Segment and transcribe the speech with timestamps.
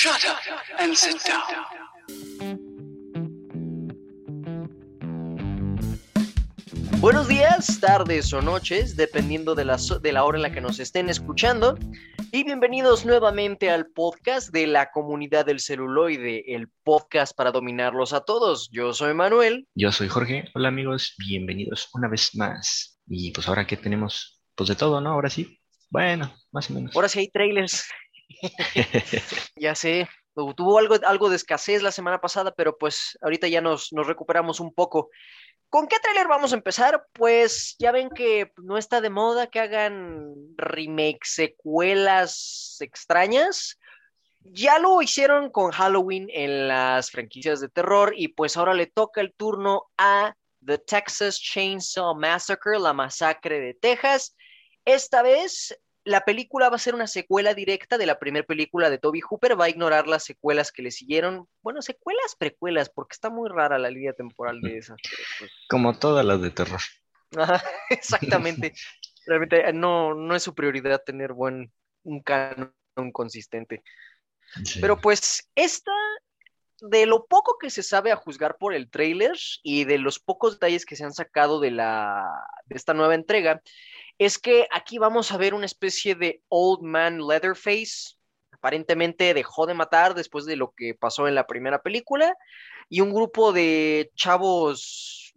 [0.00, 0.38] Shut up
[0.78, 2.90] and sit down.
[7.00, 10.60] Buenos días, tardes o noches, dependiendo de la, so- de la hora en la que
[10.60, 11.78] nos estén escuchando.
[12.32, 18.20] Y bienvenidos nuevamente al podcast de la comunidad del celuloide, el podcast para dominarlos a
[18.20, 18.68] todos.
[18.70, 19.66] Yo soy Manuel.
[19.74, 20.44] Yo soy Jorge.
[20.54, 22.98] Hola amigos, bienvenidos una vez más.
[23.06, 25.10] Y pues ahora que tenemos, pues de todo, ¿no?
[25.10, 25.58] Ahora sí.
[25.90, 26.94] Bueno, más o menos.
[26.94, 27.84] Ahora sí hay trailers.
[29.56, 33.60] Ya sé, tu- tuvo algo, algo de escasez la semana pasada, pero pues ahorita ya
[33.60, 35.10] nos, nos recuperamos un poco.
[35.68, 37.06] ¿Con qué tráiler vamos a empezar?
[37.12, 43.78] Pues ya ven que no está de moda que hagan remakes, secuelas extrañas.
[44.40, 49.20] Ya lo hicieron con Halloween en las franquicias de terror y pues ahora le toca
[49.20, 50.34] el turno a
[50.64, 54.34] The Texas Chainsaw Massacre, la masacre de Texas.
[54.84, 55.78] Esta vez
[56.10, 59.58] la película va a ser una secuela directa de la primera película de Toby Hooper,
[59.58, 61.48] va a ignorar las secuelas que le siguieron.
[61.62, 64.96] Bueno, secuelas, precuelas, porque está muy rara la línea temporal de esas.
[65.38, 66.80] pues, Como todas las de terror.
[67.36, 68.74] Ajá, exactamente.
[69.24, 72.72] Realmente eh, no, no es su prioridad tener buen, un canon
[73.12, 73.82] consistente.
[74.64, 74.80] Sí.
[74.80, 75.92] Pero pues esta,
[76.80, 80.54] de lo poco que se sabe a juzgar por el tráiler y de los pocos
[80.54, 82.26] detalles que se han sacado de, la,
[82.66, 83.62] de esta nueva entrega,
[84.20, 88.16] es que aquí vamos a ver una especie de Old Man Leatherface.
[88.52, 92.36] Aparentemente dejó de matar después de lo que pasó en la primera película
[92.90, 95.32] y un grupo de chavos,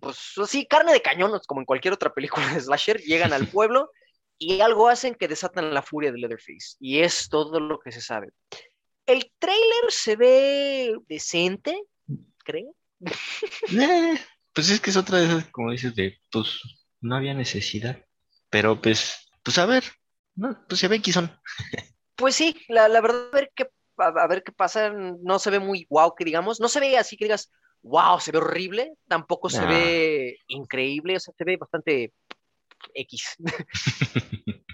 [0.00, 3.90] pues así, carne de cañón, como en cualquier otra película de slasher, llegan al pueblo
[4.38, 6.76] y algo hacen que desatan la furia de Leatherface.
[6.80, 8.30] Y es todo lo que se sabe.
[9.04, 11.78] El tráiler se ve decente,
[12.42, 12.74] creo.
[13.78, 14.18] Eh,
[14.54, 16.58] pues es que es otra de esas, como dices, de pues
[17.00, 18.04] no había necesidad.
[18.50, 19.84] Pero pues, pues a ver,
[20.34, 21.30] no, pues se ve que son.
[22.16, 25.60] Pues sí, la, la verdad, a ver qué, a, ver qué pasa, no se ve
[25.60, 27.50] muy guau, que digamos, no se ve así que digas,
[27.82, 32.12] wow, se ve horrible, tampoco se ve increíble, o sea, se ve bastante
[32.94, 33.36] X.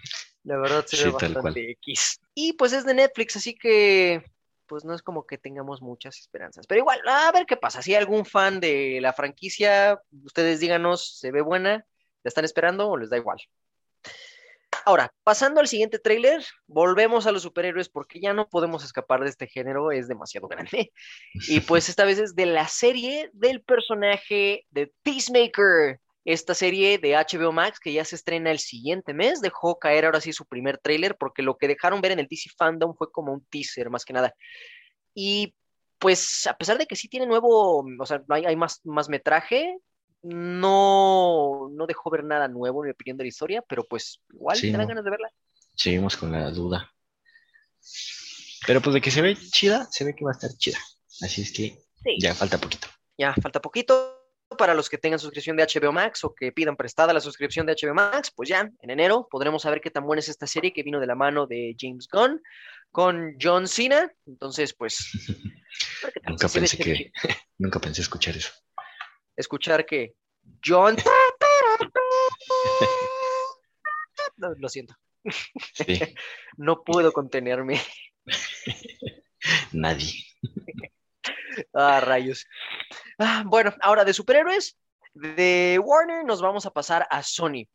[0.44, 2.20] La verdad se Sí, ve bastante X.
[2.34, 4.22] Y pues es de Netflix, así que
[4.66, 6.66] pues no es como que tengamos muchas esperanzas.
[6.66, 7.82] Pero igual, a ver qué pasa.
[7.82, 11.86] Si hay algún fan de la franquicia, ustedes díganos, ¿se ve buena?
[12.24, 13.38] ¿La están esperando o les da igual?
[14.86, 19.30] Ahora, pasando al siguiente tráiler, volvemos a los superhéroes porque ya no podemos escapar de
[19.30, 20.92] este género, es demasiado grande.
[21.48, 26.00] Y pues esta vez es de la serie del personaje de Peacemaker.
[26.26, 30.22] Esta serie de HBO Max que ya se estrena el siguiente mes dejó caer ahora
[30.22, 33.32] sí su primer tráiler porque lo que dejaron ver en el DC Fandom fue como
[33.32, 34.34] un teaser más que nada.
[35.14, 35.54] Y
[35.98, 39.78] pues a pesar de que sí tiene nuevo, o sea, hay, hay más, más metraje,
[40.24, 44.56] no, no dejó ver nada nuevo en mi opinión de la historia, pero pues igual
[44.56, 44.88] Sí, te dan no.
[44.88, 45.30] ganas de verla.
[45.74, 46.90] Seguimos con la duda.
[48.66, 50.78] Pero pues de que se ve chida, se ve que va a estar chida.
[51.22, 52.16] Así es que Sí.
[52.20, 52.88] ya falta poquito.
[53.18, 54.20] Ya falta poquito
[54.58, 57.72] para los que tengan suscripción de HBO Max o que pidan prestada la suscripción de
[57.74, 60.82] HBO Max, pues ya, en enero podremos saber qué tan buena es esta serie que
[60.82, 62.40] vino de la mano de James Gunn
[62.90, 64.10] con John Cena.
[64.26, 64.96] Entonces, pues,
[66.26, 67.10] Nunca pensé que,
[67.58, 68.52] nunca pensé escuchar eso.
[69.36, 70.14] Escuchar que
[70.64, 70.96] John
[74.36, 74.94] No, lo siento,
[75.72, 76.00] Sí,
[76.56, 77.80] no puedo contenerme.
[79.72, 80.12] nadie.
[81.72, 82.46] Ah, rayos.
[83.18, 84.76] Ah, bueno, ahora de superhéroes,
[85.14, 87.68] de Warner nos vamos a pasar a Sony.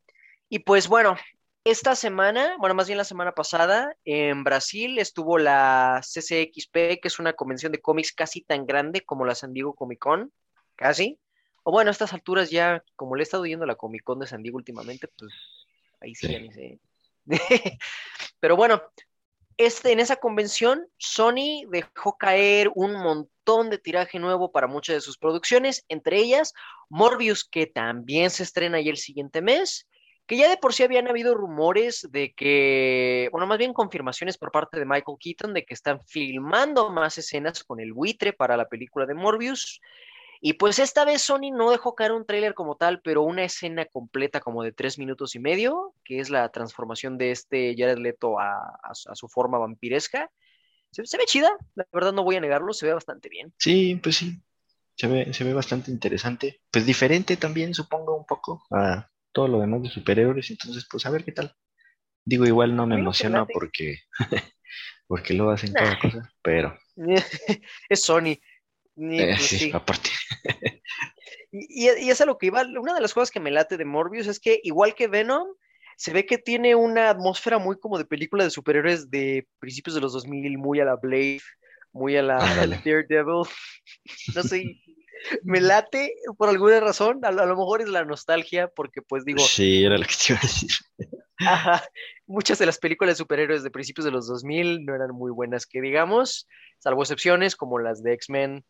[0.49, 1.15] Y pues bueno,
[1.63, 7.19] esta semana, bueno, más bien la semana pasada, en Brasil estuvo la CCXP, que es
[7.19, 10.33] una convención de cómics casi tan grande como la San Diego Comic Con,
[10.75, 11.19] casi.
[11.69, 14.17] O bueno, a estas alturas ya, como le he estado yendo a la Comic Con
[14.17, 15.31] de San Diego últimamente, pues
[16.01, 16.33] ahí sí, Sí.
[16.33, 16.79] ya ni sé.
[18.39, 18.81] Pero bueno,
[19.55, 25.01] este, en esa convención, Sony dejó caer un montón de tiraje nuevo para muchas de
[25.01, 26.55] sus producciones, entre ellas
[26.89, 29.87] Morbius, que también se estrena ya el siguiente mes,
[30.25, 34.51] que ya de por sí habían habido rumores de que, bueno, más bien confirmaciones por
[34.51, 38.67] parte de Michael Keaton de que están filmando más escenas con el buitre para la
[38.67, 39.81] película de Morbius.
[40.41, 43.85] Y pues esta vez Sony no dejó caer un tráiler como tal, pero una escena
[43.85, 48.39] completa como de tres minutos y medio, que es la transformación de este Jared Leto
[48.39, 50.31] a, a su- a su forma vampiresca.
[50.91, 53.53] Se, se ve chida, la verdad no voy a negarlo, se ve bastante bien.
[53.57, 54.41] Sí, pues sí.
[54.95, 56.61] Se ve, se ve bastante interesante.
[56.71, 60.49] Pues diferente también, supongo, un poco a todo lo demás de superhéroes.
[60.51, 61.53] Entonces, pues a ver qué tal.
[62.25, 63.97] Digo, igual no me emociona porque,
[65.07, 65.99] porque lo hacen cada Nah.
[65.99, 66.77] cosa, pero
[67.89, 68.37] es Sony.
[68.99, 69.71] Ni- eh, pues sí, sí.
[69.73, 70.09] aparte.
[71.51, 72.61] Y, y- y es a lo que iba.
[72.79, 75.47] Una de las cosas que me late de Morbius es que, igual que Venom,
[75.97, 80.01] se ve que tiene una atmósfera muy como de película de superhéroes de principios de
[80.01, 81.41] los 2000, muy a la Blade,
[81.91, 82.79] muy a la Ándale.
[82.85, 83.47] Daredevil.
[84.35, 84.79] No sé,
[85.43, 89.25] me late por alguna razón, a, lo a lo mejor es la nostalgia, porque pues
[89.25, 90.69] digo, Sí, era lo que te iba a decir.
[91.39, 91.83] Ajá.
[92.27, 95.65] Muchas de las películas de superhéroes de principios de los 2000 no eran muy buenas,
[95.65, 96.47] que digamos,
[96.77, 98.63] salvo excepciones como las de X-Men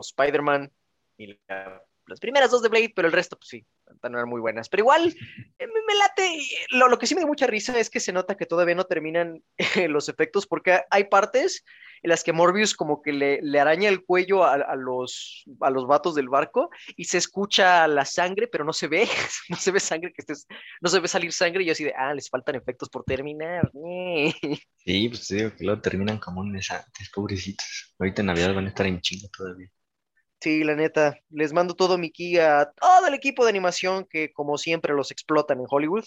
[0.00, 0.72] o Spider-Man
[1.16, 3.66] y la- las primeras dos de Blade, pero el resto, pues sí,
[4.02, 4.68] no eran muy buenas.
[4.68, 5.14] Pero igual,
[5.58, 6.38] eh, me, late.
[6.70, 8.84] Lo, lo que sí me da mucha risa es que se nota que todavía no
[8.84, 9.56] terminan eh,
[9.88, 11.64] los efectos, porque hay partes
[12.02, 16.14] en las que Morbius como que le, araña el cuello a, los, a los vatos
[16.14, 19.06] del barco y se escucha la sangre, pero no se ve,
[19.48, 20.46] no se ve sangre que estés
[20.80, 23.70] no se ve salir sangre y yo así de, ah, les faltan efectos por terminar.
[23.74, 24.34] ñe".
[24.82, 27.94] Sí, pues digo que luego terminan como un mes antes, pobrecitos.
[27.98, 29.70] Ahorita en Navidad van a estar en chinga todavía.
[30.40, 34.32] Sí, la neta, les mando todo mi ki a todo el equipo de animación que
[34.32, 36.04] como siempre los explotan en Hollywood.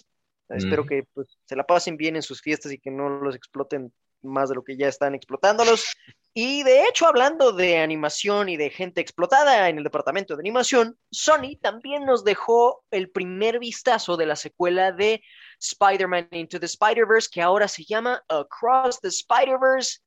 [0.49, 3.93] Espero que pues, se la pasen bien en sus fiestas y que no los exploten
[4.21, 5.95] más de lo que ya están explotándolos.
[6.33, 10.97] Y de hecho, hablando de animación y de gente explotada en el departamento de animación,
[11.11, 15.21] Sony también nos dejó el primer vistazo de la secuela de
[15.59, 19.99] Spider-Man Into the Spider-Verse, que ahora se llama Across the Spider-Verse,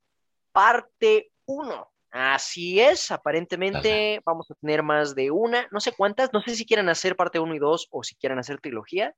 [0.51, 1.91] parte 1.
[2.19, 6.65] Así es, aparentemente vamos a tener más de una, no sé cuántas, no sé si
[6.65, 9.13] quieran hacer parte 1 y 2 o si quieran hacer trilogía,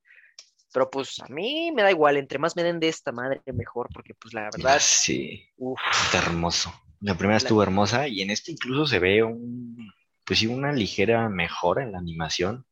[0.73, 3.87] pero pues a mí me da igual, entre más me den de esta madre mejor,
[3.93, 6.73] porque pues la verdad, Ah, Sí, uf, está hermoso.
[6.99, 9.93] La primera estuvo hermosa y en este incluso se ve un,
[10.25, 12.65] pues sí, una ligera mejora en la animación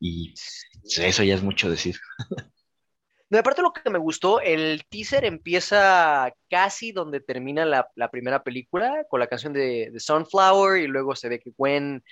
[0.00, 0.34] y
[0.84, 1.96] eso ya es mucho decir.
[3.32, 8.42] No, aparte lo que me gustó, el teaser empieza casi donde termina la, la primera
[8.44, 12.04] película, con la canción de, de Sunflower, y luego se ve que Gwen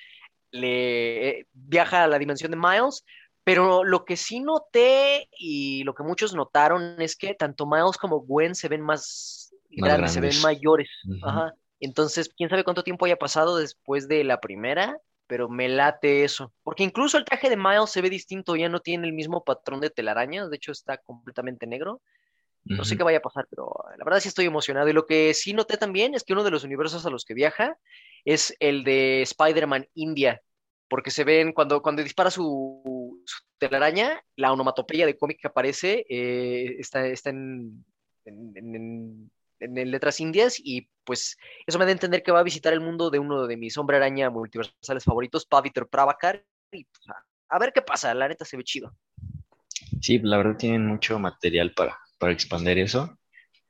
[0.50, 3.04] le eh, viaja a la dimensión de Miles.
[3.44, 8.20] Pero lo que sí noté y lo que muchos notaron es que tanto Miles como
[8.20, 10.88] Gwen se ven más, Más grandes, se ven mayores.
[11.22, 11.52] Ajá.
[11.80, 14.98] Entonces, quién sabe cuánto tiempo haya pasado después de la primera,
[15.30, 16.52] pero me late eso.
[16.64, 19.80] Porque incluso el traje de Miles se ve distinto, ya no tiene el mismo patrón
[19.80, 22.02] de telarañas, de hecho está completamente negro.
[22.64, 24.88] No sé qué vaya a pasar, pero la verdad sí estoy emocionado.
[24.88, 27.34] Y lo que sí noté también es que uno de los universos a los que
[27.34, 27.78] viaja
[28.24, 30.42] es el de Spider-Man India,
[30.88, 36.04] porque se ven cuando, cuando dispara su, su telaraña, la onomatopeya de cómic que aparece
[36.10, 37.84] eh, está, está en,
[38.24, 41.36] en- en- en- en letras indias y pues
[41.66, 43.76] eso me da a entender que va a visitar el mundo de uno de mis
[43.78, 47.24] hombre araña multiversales favoritos, Pavitr Pravakar, y pues, a,
[47.56, 48.94] a ver qué pasa, la neta se ve chido.
[50.00, 53.18] Sí, la verdad tienen mucho material para, para expandir eso.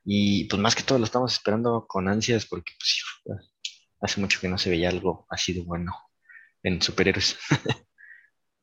[0.04, 3.44] Y pues más que todo lo estamos esperando con ansias porque pues,
[4.00, 5.92] hace mucho que no se veía algo así de bueno
[6.62, 7.38] en superhéroes.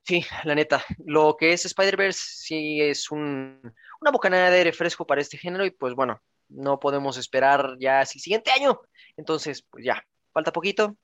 [0.03, 0.83] Sí, la neta.
[1.06, 3.59] Lo que es Spider-Verse sí es un,
[4.00, 8.02] una bocanada de aire fresco para este género y pues bueno, no podemos esperar ya
[8.02, 8.80] el siguiente año.
[9.16, 10.04] Entonces, pues ya,
[10.34, 10.98] falta poquito,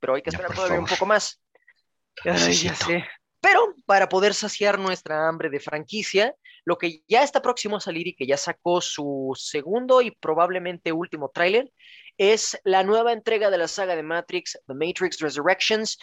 [0.00, 1.40] pero hay que esperar todavía un poco más.
[2.24, 3.04] Ay, ya sé.
[3.40, 6.34] Pero para poder saciar nuestra hambre de franquicia,
[6.64, 10.92] lo que ya está próximo a salir y que ya sacó su segundo y probablemente
[10.92, 11.70] último tráiler
[12.16, 15.98] es la nueva entrega de la saga de Matrix, The Matrix Resurrections.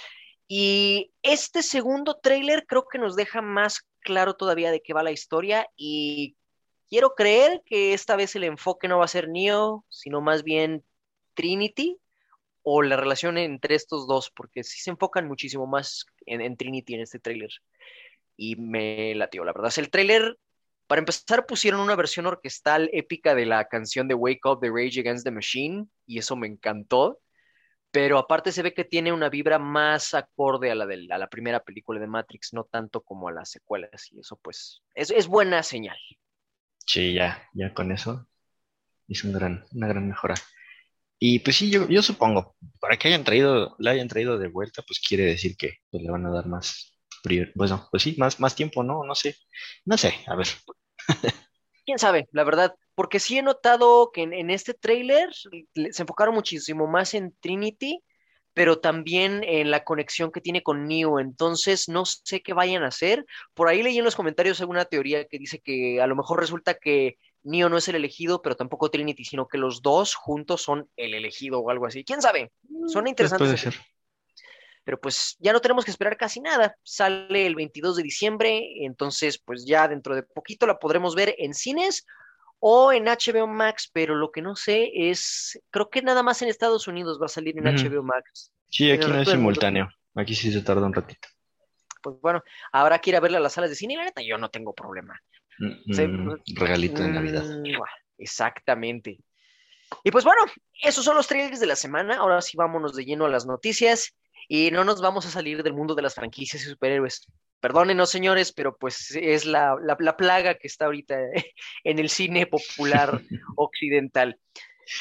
[0.48, 5.12] Y este segundo tráiler creo que nos deja más claro todavía de qué va la
[5.12, 6.36] historia y
[6.91, 10.83] quiero creer que esta vez el enfoque no va a ser Neo, sino más bien
[11.33, 11.97] Trinity
[12.63, 16.94] o la relación entre estos dos, porque sí se enfocan muchísimo más en, en Trinity
[16.94, 17.49] en este tráiler.
[18.35, 19.69] Y me latió, la verdad.
[19.69, 20.37] Es el tráiler,
[20.85, 24.99] para empezar, pusieron una versión orquestal épica de la canción de Wake Up de Rage
[24.99, 27.19] Against the Machine, y eso me encantó.
[27.92, 31.30] Pero aparte se ve que tiene una vibra más acorde a la, de, a la
[31.30, 35.27] primera película de Matrix, no tanto como a las secuelas, y eso pues es, es
[35.27, 35.97] buena señal.
[36.85, 38.28] Sí, ya, ya con eso
[39.07, 40.35] es un gran, una gran mejora.
[41.19, 44.83] Y pues sí, yo, yo supongo, para que hayan traído, la hayan traído de vuelta,
[44.88, 48.40] pues quiere decir que pues, le van a dar más prior, bueno, pues sí, más,
[48.40, 49.04] más tiempo, ¿no?
[49.06, 49.35] No sé,
[49.85, 50.47] no sé, a ver.
[51.85, 55.30] quién sabe, la verdad, porque sí he notado que en, en este tráiler
[55.73, 58.04] le- se enfocaron muchísimo más en Trinity,
[58.53, 62.87] pero también en la conexión que tiene con Neo, entonces no sé qué vayan a
[62.87, 63.25] hacer.
[63.53, 66.73] Por ahí leí en los comentarios alguna teoría que dice que a lo mejor resulta
[66.73, 70.89] que Neo no es el elegido, pero tampoco Trinity, sino que los dos juntos son
[70.97, 72.03] el elegido o algo así.
[72.03, 72.51] ¿Quién sabe?
[72.87, 73.43] Suena Pues interesante.
[73.43, 73.81] puede ese ser.
[74.83, 76.75] pero pues ya no tenemos que esperar casi nada.
[76.83, 81.53] Sale el 22 de diciembre, entonces pues ya dentro de poquito la podremos ver en
[81.53, 82.05] cines
[82.61, 86.47] o en HBO Max, pero lo que no sé es, creo que nada más en
[86.47, 87.65] Estados Unidos va a salir en.
[87.65, 88.53] HBO Max.
[88.69, 91.27] Sí, aquí no es simultáneo, aquí sí se tarda un ratito.
[92.01, 94.21] Pues bueno, habrá que ir a verla a las salas de cine y la neta
[94.21, 95.19] yo no tengo problema.
[95.57, 97.44] Sí, un pues, regalito de Navidad.
[97.44, 97.75] Mm,
[98.18, 99.18] Exactamente.
[100.03, 100.44] Y pues bueno,
[100.81, 102.18] esos son los trailers de la semana.
[102.18, 104.15] Ahora sí vámonos de lleno a las noticias
[104.53, 107.25] y no nos vamos a salir del mundo de las franquicias y superhéroes.
[107.61, 111.15] Perdónenos, señores, pero pues es la, la- la plaga que está ahorita
[111.85, 113.21] en el cine popular
[113.55, 114.37] occidental.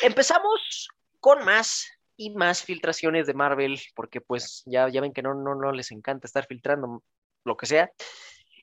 [0.02, 0.87] Empezamos
[1.19, 1.85] con más
[2.16, 5.90] y más filtraciones de Marvel, porque pues ya, ya ven que no, no, no les
[5.90, 7.02] encanta estar filtrando
[7.45, 7.90] lo que sea.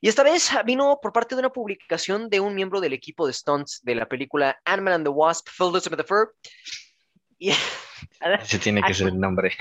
[0.00, 3.34] Y esta vez vino por parte de una publicación de un miembro del equipo de
[3.34, 6.34] stunts de la película Ant-Man and the Wasp, Filled with the Fur.
[7.36, 7.50] Y,
[8.40, 9.52] Ese tiene que ser el nombre.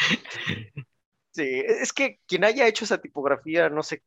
[1.30, 4.02] sí, es que quien haya hecho esa tipografía, no sé,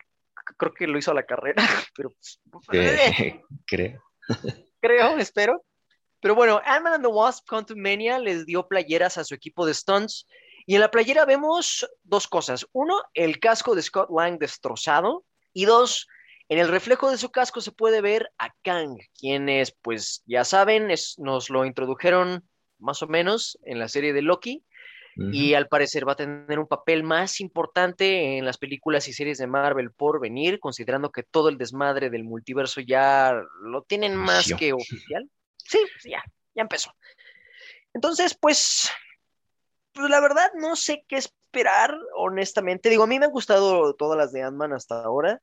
[0.57, 1.63] creo que lo hizo a la carrera,
[1.95, 2.39] pero pues,
[2.73, 4.03] Eh, creo.
[4.79, 5.63] creo, espero.
[6.19, 10.25] Pero bueno, Ant-Man and the Wasp Quantumania les dio playeras a su equipo de stunts.
[10.65, 12.65] Y en la playera vemos dos cosas.
[12.71, 15.25] Uno, el casco de Scott Lang destrozado.
[15.51, 16.07] Y dos,
[16.47, 20.89] en el reflejo de su casco se puede ver a Kang, quienes, pues ya saben,
[20.91, 22.47] es- nos lo introdujeron
[22.79, 24.63] más o menos en la serie de Loki.
[25.15, 29.38] Y al parecer va a tener un papel más importante en las películas y series
[29.38, 34.51] de Marvel por venir, considerando que todo el desmadre del multiverso ya lo tienen más
[34.58, 35.29] que oficial.
[35.58, 36.24] Sí, ya,
[36.55, 36.91] ya empezó.
[37.93, 38.89] Entonces, pues,
[39.91, 42.89] pues la verdad no sé qué esperar, honestamente.
[42.89, 45.39] Digo, a mí me han gustado todas las de Ant-Man hasta ahora,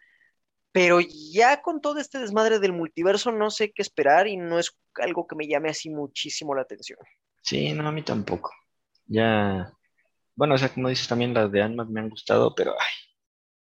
[0.73, 4.77] pero ya con todo este desmadre del multiverso no sé qué esperar y no es
[4.97, 6.99] algo que me llame así muchísimo la atención.
[7.43, 8.53] Sí, no, a mí tampoco.
[9.11, 9.73] Ya,
[10.37, 12.95] bueno, o sea, como dices, también las de Ant-Man me han gustado, pero ay,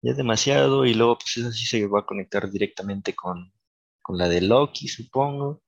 [0.01, 3.53] ya es demasiado y luego pues esa sí se va a conectar directamente con,
[4.01, 5.63] con la de Loki, supongo.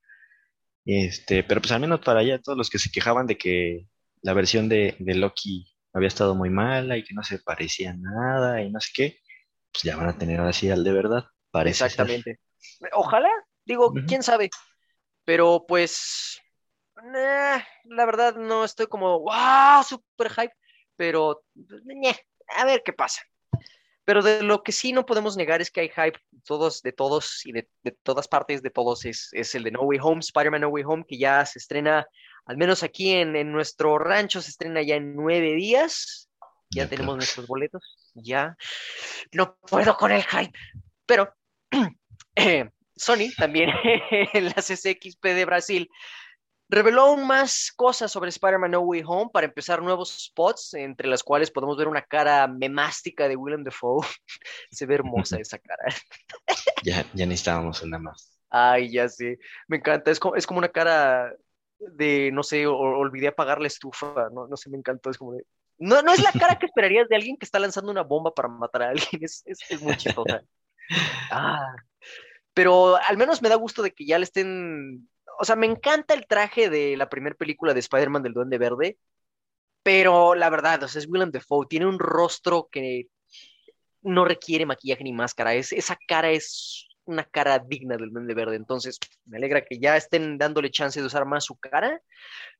[0.86, 3.88] Este, pero pues al menos para allá todos los que se quejaban de que
[4.22, 7.98] la versión de, de Loki había estado muy mala y que no se parecía a
[7.98, 9.20] nada y no sé qué,
[9.72, 11.88] pues ya van a tener ahora sí al de verdad, parece ser.
[11.88, 12.40] Exactamente.
[12.94, 13.30] Ojalá,
[13.66, 14.50] digo, quién sabe.
[15.26, 16.42] Pero pues,
[17.04, 20.54] nah, la verdad no estoy como, wow, super hype,
[20.96, 22.16] pero pues, ñe,
[22.58, 23.22] a ver qué pasa.
[24.06, 27.46] Pero de lo que sí no podemos negar es que hay hype todos, de todos
[27.46, 30.62] y de, de todas partes de todos es, es el de No Way Home, Spider-Man
[30.62, 32.08] No Way Home, que ya se estrena,
[32.46, 36.28] al menos aquí en, en nuestro rancho, se estrena ya en nueve días.
[36.72, 37.18] Ya Ya, tenemos claro.
[37.18, 38.12] nuestros boletos.
[38.16, 38.56] Ya
[39.32, 40.58] no puedo con el hype.
[41.06, 41.34] Pero
[42.36, 43.70] eh, Sony también
[44.34, 45.90] en la CCXP de Brasil
[46.70, 49.32] reveló aún más cosas sobre Spider-Man No Way Home.
[49.34, 54.06] Para empezar, nuevos spots, entre las cuales podemos ver una cara memástica de Willem Dafoe.
[54.72, 55.84] Se ve hermosa esa cara.
[56.84, 58.40] Ya, ya necesitábamos una más.
[58.50, 59.40] Ay, ya sé.
[59.68, 60.12] Me encanta.
[60.12, 61.34] Es como, es como una cara
[61.80, 64.30] de, no sé, o- olvidé apagar la estufa.
[64.32, 65.10] No, no sé, me encantó.
[65.10, 65.46] Es como de...
[65.78, 68.48] No, no es la cara que esperarías de alguien que está lanzando una bomba para
[68.50, 69.24] matar a alguien.
[69.24, 70.42] Es, es, es muy chistosa.
[71.32, 71.76] Ah,
[72.56, 75.08] pero al menos me da gusto de que ya le estén.
[75.40, 78.98] O sea, me encanta el traje de la primera película de Spider-Man del Duende Verde,
[79.84, 83.08] pero la verdad, o sea, es Willem Dafoe, tiene un rostro que
[84.02, 85.54] no requiere maquillaje ni máscara.
[85.54, 88.56] Es, esa cara es una cara digna del Duende Verde.
[88.56, 92.02] Entonces, me alegra que ya estén dándole chance de usar más su cara.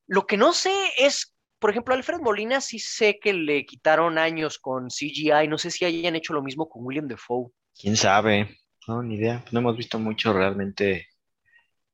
[0.08, 4.58] Lo que no sé es, por ejemplo, Alfred Molina sí sé que le quitaron años
[4.58, 5.48] con CGI.
[5.48, 7.52] No sé si hayan hecho lo mismo con William Dafoe.
[7.80, 8.58] ¿Quién sabe?
[8.88, 9.46] No, ni idea.
[9.52, 11.09] No hemos visto mucho realmente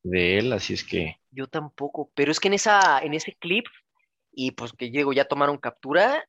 [0.05, 3.65] de él, así es que Yo tampoco, pero es que en esa, en ese clip,
[4.31, 6.23] y pues que digo, ya tomaron captura,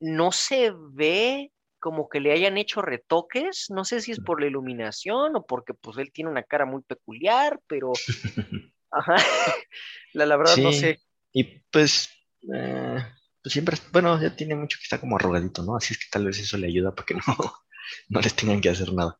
[0.00, 4.48] no se ve como que le hayan hecho retoques, no sé si es por la
[4.48, 7.92] iluminación o porque pues él tiene una cara muy peculiar, pero
[8.90, 9.16] ajá,
[10.12, 11.00] la, la verdad no sé.
[11.32, 12.10] Y pues,
[12.52, 12.98] eh,
[13.42, 15.76] pues siempre, bueno, ya tiene mucho que está como arrugadito, ¿no?
[15.76, 17.22] Así es que tal vez eso le ayuda para que no,
[18.08, 19.18] no les tengan que hacer nada.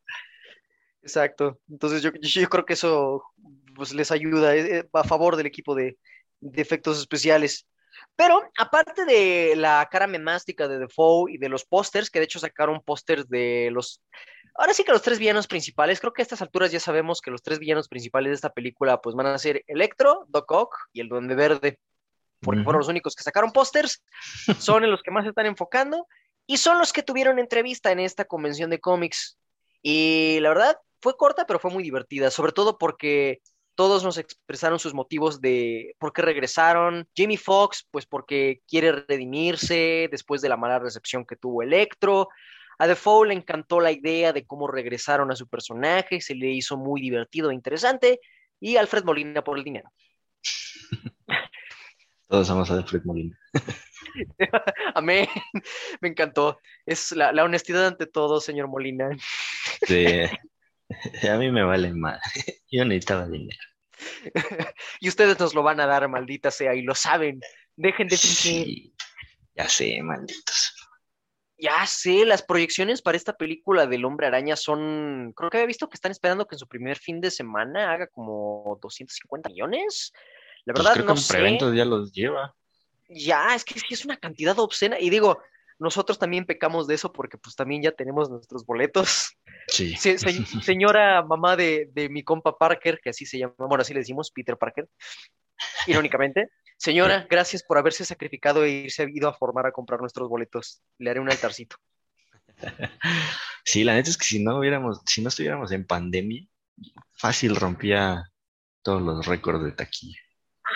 [1.01, 1.59] Exacto.
[1.69, 3.23] Entonces yo, yo creo que eso
[3.75, 5.97] pues, les ayuda eh, eh, a favor del equipo de,
[6.39, 7.67] de efectos especiales.
[8.15, 12.39] Pero aparte de la cara memástica de Defoe y de los pósters, que de hecho
[12.39, 14.01] sacaron pósters de los...
[14.55, 17.31] Ahora sí que los tres villanos principales, creo que a estas alturas ya sabemos que
[17.31, 20.99] los tres villanos principales de esta película pues van a ser Electro, Doc Ock y
[20.99, 21.79] el Duende Verde,
[22.41, 24.03] porque fueron los únicos que sacaron pósters,
[24.59, 26.05] son en los que más se están enfocando
[26.45, 29.37] y son los que tuvieron entrevista en esta convención de cómics.
[29.81, 33.41] Y la verdad, fue corta, pero fue muy divertida, sobre todo porque
[33.75, 37.07] todos nos expresaron sus motivos de por qué regresaron.
[37.15, 42.29] Jamie Foxx, pues porque quiere redimirse después de la mala recepción que tuvo Electro.
[42.77, 46.77] A Defoe le encantó la idea de cómo regresaron a su personaje, se le hizo
[46.77, 48.19] muy divertido e interesante.
[48.59, 49.89] Y Alfred Molina por el dinero.
[52.27, 53.37] Todos somos Alfred Molina.
[54.95, 55.27] Amén.
[55.99, 56.59] Me encantó.
[56.85, 59.09] Es la, la honestidad ante todo, señor Molina.
[59.87, 60.05] Sí.
[61.31, 62.19] A mí me vale mal.
[62.71, 63.59] Yo necesitaba dinero.
[64.99, 67.39] y ustedes nos lo van a dar, maldita sea, y lo saben.
[67.75, 68.65] Dejen de fingir.
[68.65, 68.93] Sí,
[69.55, 70.75] ya sé, malditos.
[71.57, 75.87] Ya sé, las proyecciones para esta película del Hombre Araña son, creo que había visto
[75.87, 80.11] que están esperando que en su primer fin de semana haga como 250 millones.
[80.65, 81.75] La Pues verdad creo no que en sé.
[81.75, 82.55] ya los lleva.
[83.09, 84.99] Ya, es que sí es una cantidad obscena.
[84.99, 85.39] Y digo,
[85.81, 89.37] nosotros también pecamos de eso porque pues también ya tenemos nuestros boletos.
[89.67, 89.95] Sí.
[89.97, 93.93] Se- se- señora mamá de, de mi compa Parker, que así se llama, bueno, así
[93.93, 94.87] le decimos, Peter Parker,
[95.87, 96.49] irónicamente.
[96.77, 100.81] Señora, gracias por haberse sacrificado e irse ido a formar a comprar nuestros boletos.
[100.97, 101.75] Le haré un altarcito.
[103.63, 106.43] Sí, la neta es que si no hubiéramos, si no estuviéramos en pandemia,
[107.13, 108.23] fácil rompía
[108.81, 110.17] todos los récords de taquilla.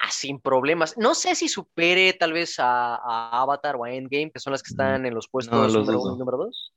[0.08, 0.98] Ah, sin problemas.
[0.98, 4.62] No sé si supere tal vez a, a Avatar o a Endgame, que son las
[4.62, 6.02] que están en los puestos No, los número dudo.
[6.04, 6.74] uno y número dos.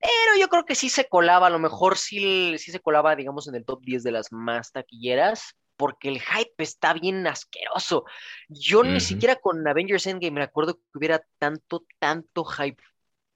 [0.00, 3.48] Pero yo creo que sí se colaba, a lo mejor sí, sí se colaba, digamos,
[3.48, 8.04] en el top 10 de las más taquilleras, porque el hype está bien asqueroso.
[8.48, 12.82] Yo ni siquiera con Avengers Endgame me acuerdo que hubiera tanto, tanto hype.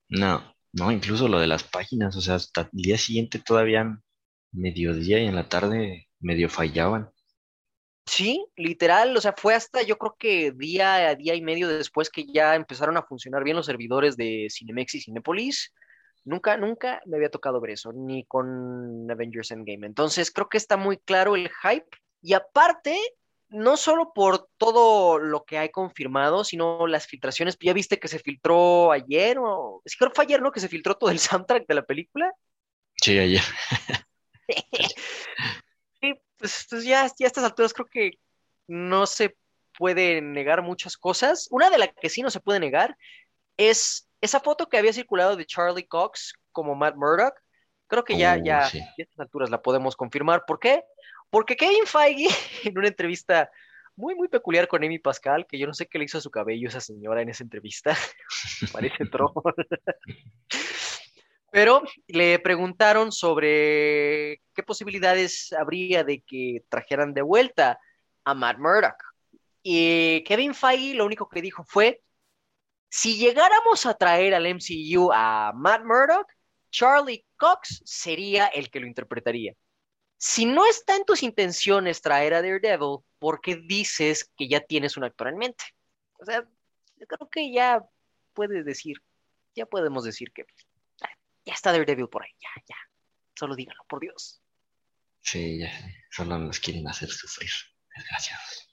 [0.08, 4.00] No, no, incluso lo de las páginas, o sea, hasta el día siguiente todavía
[4.52, 7.10] mediodía y en la tarde medio fallaban.
[8.06, 12.10] Sí, literal, o sea, fue hasta yo creo que día a día y medio después
[12.10, 15.72] que ya empezaron a funcionar bien los servidores de Cinemex y Cinépolis.
[16.24, 19.86] Nunca, nunca me había tocado ver eso, ni con Avengers Endgame.
[19.86, 21.88] Entonces, creo que está muy claro el hype.
[22.22, 22.96] Y aparte,
[23.48, 27.58] no solo por todo lo que hay confirmado, sino las filtraciones.
[27.60, 30.50] Ya viste que se filtró ayer, o sí, creo que fue ayer, ¿no?
[30.50, 32.32] Que se filtró todo el soundtrack de la película.
[32.96, 33.42] Sí, ayer.
[36.44, 38.18] Pues, pues ya, ya a estas alturas creo que
[38.66, 39.34] no se
[39.78, 41.48] puede negar muchas cosas.
[41.50, 42.98] Una de las que sí no se puede negar
[43.56, 47.40] es esa foto que había circulado de Charlie Cox como Matt Murdock.
[47.86, 48.78] Creo que ya, Uh, ya, sí.
[48.78, 50.44] ya a estas alturas la podemos confirmar.
[50.46, 50.84] ¿Por qué?
[51.30, 52.28] Porque Kevin Feige,
[52.68, 53.50] en una entrevista
[53.96, 56.30] muy, muy peculiar con Amy Pascal, que yo no sé qué le hizo a su
[56.30, 57.96] cabello esa señora en esa entrevista,
[58.74, 59.32] parece troll.
[61.54, 67.78] Pero le preguntaron sobre qué posibilidades habría de que trajeran de vuelta
[68.24, 68.96] a Matt Murdock.
[69.62, 72.02] Y Kevin Feige lo único que dijo fue,
[72.88, 76.26] si llegáramos a traer al MCU a Matt Murdock,
[76.72, 79.54] Charlie Cox sería el que lo interpretaría.
[80.16, 84.96] Si no está en tus intenciones traer a Daredevil, ¿por qué dices que ya tienes
[84.96, 85.62] un actor en mente?
[86.18, 86.44] O sea,
[86.96, 87.80] yo creo que ya
[88.32, 88.96] puedes decir,
[89.54, 90.46] ya podemos decir que
[91.44, 92.76] ya está Daredevil por ahí, ya, ya.
[93.36, 94.42] Solo díganlo, por Dios.
[95.20, 95.94] Sí, ya sé.
[96.10, 97.50] Solo nos quieren hacer sufrir.
[97.96, 98.68] Desgraciados.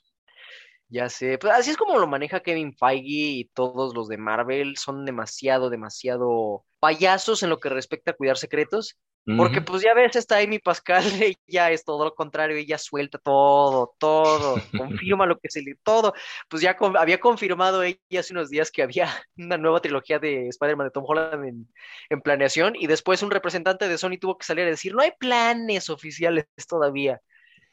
[0.88, 4.76] Ya sé, pues así es como lo maneja Kevin Feige y todos los de Marvel,
[4.76, 8.98] son demasiado, demasiado payasos en lo que respecta a cuidar secretos,
[9.36, 11.04] porque pues ya ves, esta Amy Pascal,
[11.46, 16.12] ella es todo lo contrario, ella suelta todo, todo, confirma lo que se le, todo,
[16.48, 20.48] pues ya con- había confirmado ella hace unos días que había una nueva trilogía de
[20.48, 21.68] Spider-Man de Tom Holland en,
[22.10, 25.12] en planeación, y después un representante de Sony tuvo que salir a decir, no hay
[25.18, 27.20] planes oficiales todavía.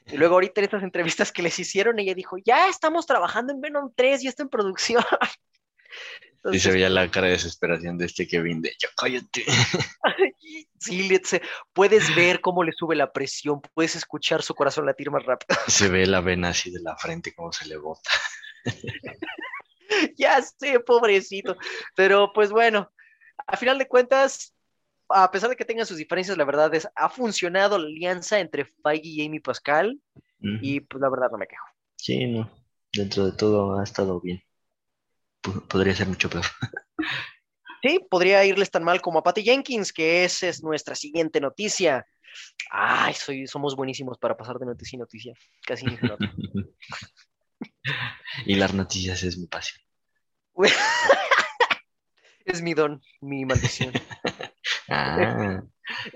[0.06, 3.62] Y luego ahorita en estas entrevistas que les hicieron, ella dijo, ya estamos trabajando en
[3.62, 5.04] Venom 3, ya está en producción.
[6.52, 9.44] Sí se veía la cara de desesperación de este Kevin de yo cállate.
[10.80, 11.42] sí, se-
[11.74, 15.60] puedes ver cómo le sube la presión, puedes escuchar su corazón latir más rápido.
[15.68, 18.10] Se ve la vena así de la frente como se le bota.
[20.18, 21.58] ya sé, pobrecito.
[21.96, 22.92] Pero pues bueno,
[23.46, 24.54] a final de cuentas,
[25.10, 28.66] a pesar de que tengan sus diferencias, la verdad es, ha funcionado la alianza entre
[28.66, 30.00] Feige y Amy Pascal,
[30.62, 31.66] y pues la verdad no me quejo.
[31.98, 32.50] Sí, no.
[32.94, 34.42] Dentro de todo ha estado bien.
[35.42, 36.46] Podría ser mucho peor.
[37.82, 42.06] Sí, podría irles tan mal como a Patty Jenkins, que esa es nuestra siguiente noticia.
[42.72, 45.34] Ay, soy, somos buenísimos para pasar de noticia en noticia.
[45.66, 45.98] Casi ni
[48.46, 49.82] y las noticias es mi pasión.
[52.46, 53.94] Es mi don, mi maldición.
[54.92, 55.62] Ah,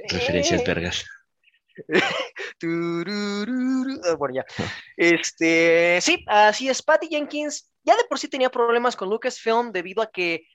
[0.09, 1.05] referencias Eh, vergas.
[4.03, 4.45] Ah, Bueno, ya.
[4.97, 6.81] Este, sí, así es.
[6.81, 10.47] Patty Jenkins ya de por sí tenía problemas con Lucasfilm debido a que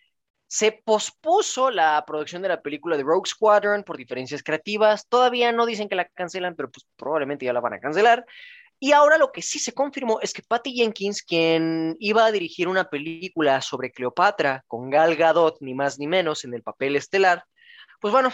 [0.46, 5.06] se pospuso la producción de la película de Rogue Squadron por diferencias creativas.
[5.06, 8.24] Todavía no dicen que la cancelan, pero pues probablemente ya la van a cancelar.
[8.80, 12.68] Y ahora lo que sí se confirmó es que Patty Jenkins, quien iba a dirigir
[12.68, 17.44] una película sobre Cleopatra con Gal Gadot, ni más ni menos, en el papel estelar,
[18.00, 18.32] pues bueno,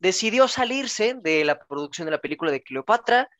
[0.00, 3.30] decidió salirse de la producción de la película de Cleopatra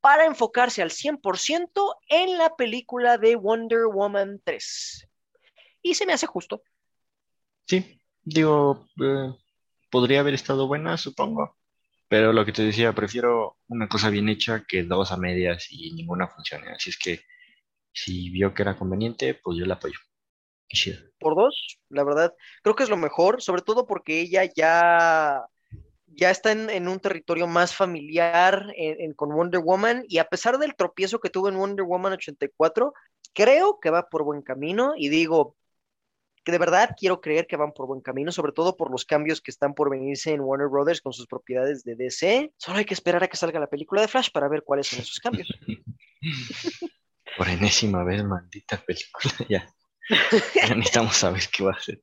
[0.00, 5.08] para enfocarse al 100% en la película de Wonder Woman 3.
[5.82, 6.62] Y se me hace justo.
[7.66, 9.32] Sí, digo, eh,
[9.90, 11.56] podría haber estado buena, supongo.
[12.08, 15.92] Pero lo que te decía, prefiero una cosa bien hecha que dos a medias y
[15.92, 16.70] ninguna funcione.
[16.70, 17.20] Así es que
[17.92, 19.98] si vio que era conveniente, pues yo la apoyo.
[21.18, 25.46] Por dos, la verdad, creo que es lo mejor, sobre todo porque ella ya,
[26.18, 30.24] ya está en, en un territorio más familiar en- en- con Wonder Woman y a
[30.24, 32.92] pesar del tropiezo que tuvo en Wonder Woman 84,
[33.32, 35.54] creo que va por buen camino y digo
[36.44, 39.40] que de verdad quiero creer que van por buen camino, sobre todo por los cambios
[39.40, 42.52] que están por venirse en Warner Brothers con sus propiedades de DC.
[42.56, 44.98] Solo hay que esperar a que salga la película de Flash para ver cuáles son
[45.00, 45.48] esos cambios.
[47.36, 49.32] Por enésima vez, maldita película.
[49.48, 49.72] Ya,
[50.54, 52.02] ya necesitamos saber qué va a hacer.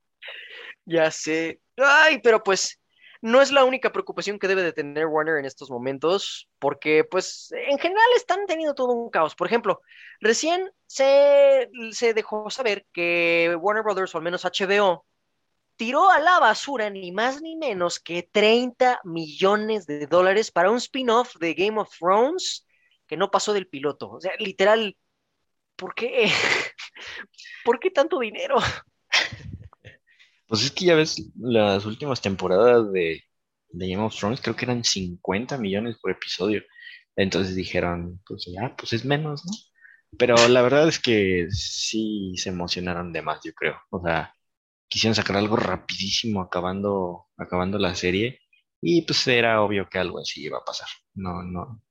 [0.86, 1.60] Ya sé.
[1.76, 2.80] Ay, pero pues
[3.22, 7.52] no es la única preocupación que debe de tener Warner en estos momentos, porque pues
[7.52, 9.34] en general están teniendo todo un caos.
[9.34, 9.80] Por ejemplo,
[10.20, 15.04] recién se, se dejó saber que Warner Brothers, o al menos HBO,
[15.76, 20.78] tiró a la basura ni más ni menos que 30 millones de dólares para un
[20.78, 22.66] spin-off de Game of Thrones
[23.06, 24.10] que no pasó del piloto.
[24.10, 24.96] O sea, literal,
[25.76, 26.30] ¿por qué?
[27.64, 28.56] ¿Por qué tanto dinero?
[30.46, 33.22] Pues es que ya ves, las últimas temporadas de,
[33.70, 36.62] de Game of Thrones creo que eran 50 millones por episodio.
[37.16, 39.52] Entonces dijeron, pues ya, pues es menos, ¿no?
[40.18, 43.76] Pero la verdad es que sí se emocionaron de más, yo creo.
[43.90, 44.34] O sea,
[44.88, 48.40] quisieron sacar algo rapidísimo acabando, acabando la serie.
[48.80, 50.88] Y pues era obvio que algo así iba a pasar.
[51.14, 51.82] No, no,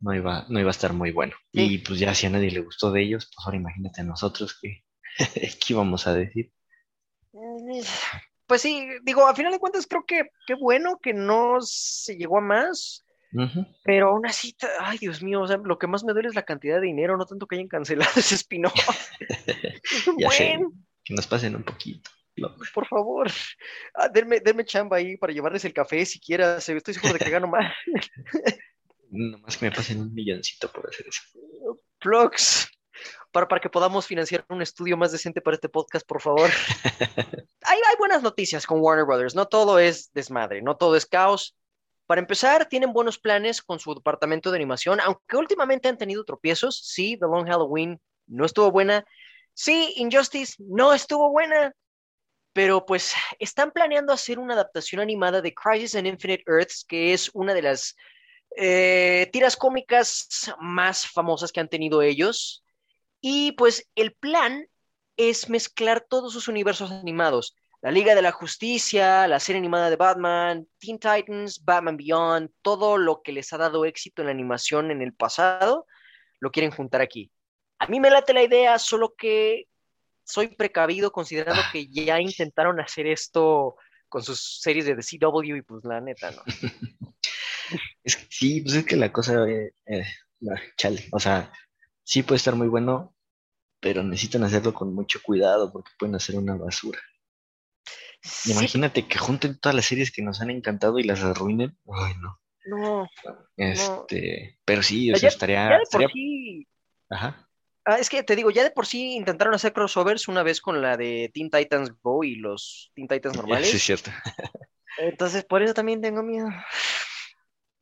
[0.00, 1.34] no iba, no iba a estar muy bueno.
[1.52, 1.74] Sí.
[1.74, 4.58] Y pues ya si a nadie le gustó de ellos, pues ahora imagínate a nosotros
[4.60, 4.84] que,
[5.34, 6.52] ¿qué íbamos a decir?
[8.46, 12.38] Pues sí, digo, a final de cuentas creo que qué bueno que no se llegó
[12.38, 13.66] a más, Ujú.
[13.84, 16.44] pero aún así, ay Dios mío, o sea, lo que más me duele es la
[16.44, 18.74] cantidad de dinero, no tanto que hayan cancelado ese spin-off.
[19.20, 22.10] Es un Ya sé, buen, que nos pasen un poquito.
[22.72, 23.28] Por favor,
[23.94, 27.30] Ah, denme, denme chamba ahí para llevarles el café siquiera, se- estoy seguro de que
[27.30, 27.72] gano más.
[29.10, 31.22] Nomás que me pasen un milloncito por hacer eso.
[31.98, 32.70] Plugs,
[33.32, 36.50] para, para que podamos financiar un estudio más decente para este podcast, por favor.
[37.62, 39.34] hay, hay buenas noticias con Warner Brothers.
[39.34, 41.56] No todo es desmadre, no todo es caos.
[42.08, 46.80] Para empezar, tienen buenos planes con su departamento de animación, aunque últimamente han tenido tropiezos.
[46.82, 49.04] Sí, The Long Halloween no estuvo buena.
[49.52, 51.74] Sí, Injustice no estuvo buena.
[52.54, 57.30] Pero pues están planeando hacer una adaptación animada de Crisis on Infinite Earths, que es
[57.34, 57.94] una de las
[58.56, 62.64] eh, tiras cómicas más famosas que han tenido ellos.
[63.20, 64.66] Y pues el plan
[65.16, 67.56] es mezclar todos sus universos animados.
[67.80, 72.98] La Liga de la Justicia, la serie animada de Batman, Teen Titans, Batman Beyond, todo
[72.98, 75.86] lo que les ha dado éxito en la animación en el pasado,
[76.40, 77.30] lo quieren juntar aquí.
[77.78, 79.68] A mí me late la idea, solo que
[80.24, 83.76] soy precavido considerando que ya intentaron hacer esto
[84.08, 86.42] con sus series de The CW y pues la neta, ¿no?
[88.02, 90.04] Es que sí, pues es que la cosa, eh, eh,
[90.78, 91.52] chale, o sea,
[92.08, 93.14] sí puede estar muy bueno,
[93.80, 96.98] pero necesitan hacerlo con mucho cuidado porque pueden hacer una basura.
[98.22, 101.76] Sí, Imagínate que junten todas las series que nos han encantado y las arruinen.
[101.92, 102.40] Ay, no.
[102.66, 103.08] no,
[103.58, 106.66] Este, pero sí, o Ya- sea, ya estaría, de por estaría- sí
[107.10, 107.44] ajá.
[107.84, 110.80] Ah, es que te digo, ya de por sí intentaron hacer crossovers una vez con
[110.80, 113.70] la de Teen Titans Go y los Teen Titans normales.
[113.70, 114.10] Sí, es cierto.
[114.98, 116.48] Entonces, por eso también tengo miedo.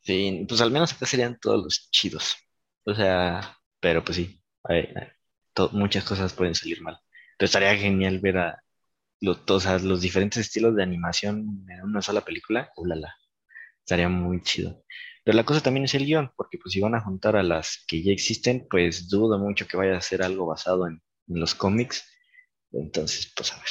[0.02, 2.36] Sí, pues al menos acá serían todos los chidos.
[2.84, 3.55] O sea,
[3.86, 4.92] pero pues sí, hay-
[5.54, 6.98] to- muchas cosas pueden salir mal.
[7.38, 8.64] Pero estaría genial ver a
[9.20, 12.72] los diferentes estilos de animación en una sola película.
[12.76, 13.14] Ulala,
[13.78, 14.82] estaría muy chido.
[15.22, 17.84] Pero la cosa también es el guion, porque pues si van a juntar a las
[17.86, 21.54] que ya existen, pues dudo mucho que vaya a ser algo basado en, en los
[21.54, 22.04] cómics.
[22.72, 23.70] Entonces, pues a ver.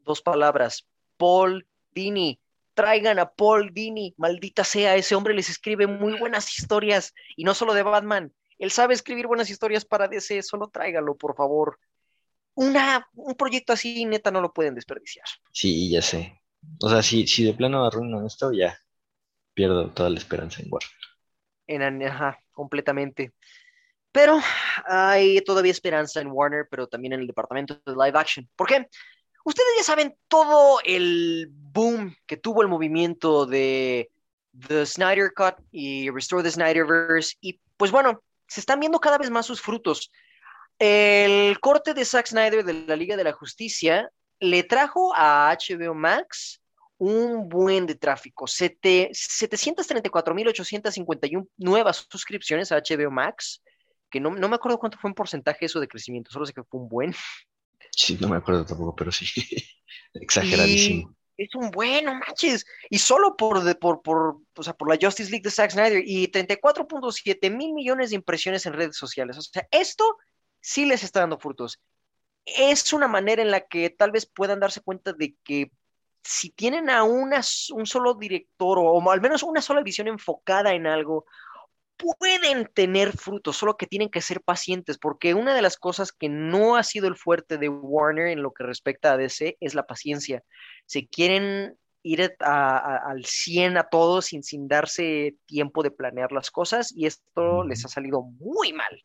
[0.00, 0.86] Dos palabras.
[1.16, 2.38] Paul Dini.
[2.74, 4.12] Traigan a Paul Dini.
[4.18, 7.14] Maldita sea, ese hombre les escribe muy buenas historias.
[7.34, 8.30] Y no solo de Batman.
[8.62, 10.40] Él sabe escribir buenas historias para DC.
[10.44, 11.80] Solo tráigalo, por favor.
[12.54, 15.26] Una, un proyecto así, neta, no lo pueden desperdiciar.
[15.50, 16.40] Sí, ya sé.
[16.80, 18.78] O sea, si, si de plano arruinan esto, ya
[19.52, 20.90] pierdo toda la esperanza en Warner.
[21.66, 23.32] En, ajá, completamente.
[24.12, 24.38] Pero
[24.86, 28.48] hay todavía esperanza en Warner, pero también en el departamento de live action.
[28.54, 28.86] ¿Por qué?
[29.44, 34.12] Ustedes ya saben todo el boom que tuvo el movimiento de
[34.68, 37.34] The Snyder Cut y Restore the Snyderverse.
[37.40, 38.22] Y pues bueno,
[38.52, 40.10] se están viendo cada vez más sus frutos.
[40.78, 44.10] El corte de Zack Snyder de la Liga de la Justicia
[44.40, 46.60] le trajo a HBO Max
[46.98, 48.46] un buen de tráfico.
[48.46, 53.62] Sete- 734.851 nuevas suscripciones a HBO Max,
[54.10, 56.62] que no, no me acuerdo cuánto fue en porcentaje eso de crecimiento, solo sé que
[56.62, 57.14] fue un buen.
[57.90, 59.26] Sí, no me acuerdo tampoco, pero sí.
[60.14, 61.14] Exageradísimo.
[61.36, 62.64] Es un bueno, manches.
[62.90, 66.02] Y solo por, de, por, por, o sea, por la Justice League de Zack Snyder
[66.04, 69.36] y 34.7 mil millones de impresiones en redes sociales.
[69.38, 70.18] O sea, esto
[70.60, 71.80] sí les está dando frutos.
[72.44, 75.70] Es una manera en la que tal vez puedan darse cuenta de que
[76.24, 77.40] si tienen a una,
[77.74, 81.26] un solo director o, o al menos una sola visión enfocada en algo,
[82.18, 86.28] pueden tener frutos, solo que tienen que ser pacientes, porque una de las cosas que
[86.28, 89.86] no ha sido el fuerte de Warner en lo que respecta a DC es la
[89.86, 90.42] paciencia.
[90.86, 96.92] Se quieren ir al 100 a todos sin, sin darse tiempo de planear las cosas
[96.94, 99.04] y esto les ha salido muy mal.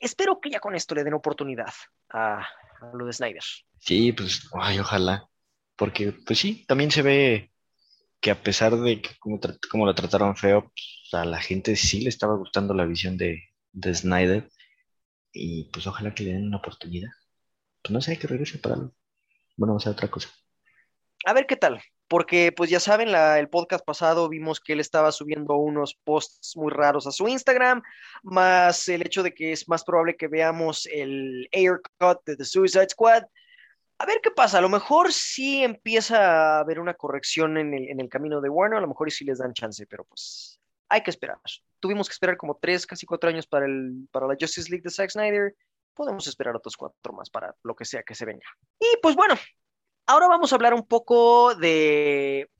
[0.00, 1.72] Espero que ya con esto le den oportunidad
[2.10, 2.46] a, a
[2.94, 3.42] lo de Snyder.
[3.78, 5.28] Sí, pues, ay, ojalá,
[5.76, 7.53] porque pues sí, también se ve
[8.24, 9.38] que a pesar de que como,
[9.70, 13.50] como lo trataron feo, pues, a la gente sí le estaba gustando la visión de,
[13.70, 14.48] de Snyder
[15.30, 17.10] y pues ojalá que le den una oportunidad.
[17.82, 18.94] Pues no sé, que regrese para algo.
[19.58, 20.30] Bueno, vamos a otra cosa.
[21.26, 24.80] A ver qué tal, porque pues ya saben, la, el podcast pasado vimos que él
[24.80, 27.82] estaba subiendo unos posts muy raros a su Instagram,
[28.22, 32.46] más el hecho de que es más probable que veamos el air cut de The
[32.46, 33.24] Suicide Squad
[34.04, 34.58] a ver qué pasa.
[34.58, 38.50] A lo mejor sí empieza a haber una corrección en el, en el camino de
[38.50, 41.38] Warner, a lo mejor sí les dan chance, pero pues hay que esperar.
[41.80, 44.90] Tuvimos que esperar como tres, casi cuatro años para, el, para la Justice League de
[44.90, 45.54] Zack Snyder.
[45.94, 48.46] Podemos esperar otros cuatro más para lo que sea que se venga.
[48.78, 49.34] Y pues bueno,
[50.06, 52.50] ahora vamos a hablar un poco de,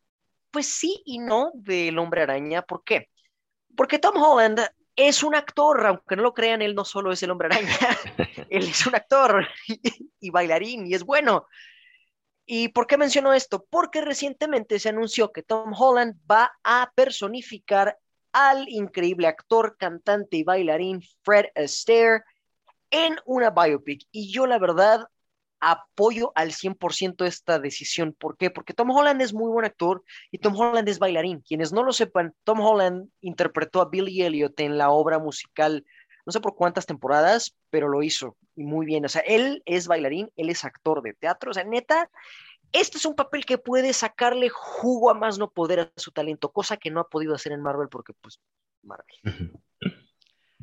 [0.50, 2.62] pues sí y no, del hombre araña.
[2.62, 3.10] ¿Por qué?
[3.76, 4.60] Porque Tom Holland
[4.96, 7.68] es un actor, aunque no lo crean, él no solo es el hombre araña,
[8.50, 9.46] él es un actor
[10.20, 11.46] y, bailarín y es bueno.
[12.46, 13.66] ¿Y por qué menciono esto?
[13.70, 17.98] Porque recientemente se anunció que Tom Holland va a personificar
[18.32, 22.22] al increíble actor, cantante y bailarín Fred Astaire
[22.90, 24.06] en una biopic.
[24.10, 25.08] Y yo la verdad
[25.60, 28.14] apoyo al 100% esta decisión.
[28.18, 28.50] ¿Por qué?
[28.50, 31.40] Porque Tom Holland es muy buen actor y Tom Holland es bailarín.
[31.40, 35.84] Quienes no lo sepan, Tom Holland interpretó a Billy Elliot en la obra musical,
[36.26, 39.04] no sé por cuántas temporadas, pero lo hizo y muy bien.
[39.04, 41.50] O sea, él es bailarín, él es actor de teatro.
[41.50, 42.10] O sea, neta,
[42.72, 46.52] este es un papel que puede sacarle jugo a más no poder a su talento,
[46.52, 48.40] cosa que no ha podido hacer en Marvel porque, pues,
[48.82, 49.52] Marvel.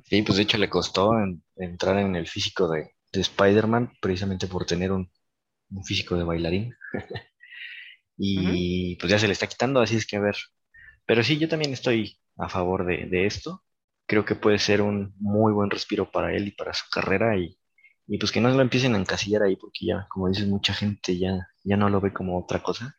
[0.04, 1.14] Sí, pues de hecho le costó
[1.56, 5.12] entrar en el físico de, de Spider-Man precisamente por tener un,
[5.86, 6.76] físico de bailarín.
[8.18, 10.36] y pues ya se le está quitando, así es que a ver.
[11.06, 13.64] Pero sí, yo también estoy a favor de, esto.
[14.06, 17.58] Creo que puede ser un muy buen respiro para él y para su carrera y,
[18.20, 21.48] pues que no lo empiecen a encasillar ahí porque ya, como dices, mucha gente ya,
[21.64, 22.96] ya no lo ve como otra cosa.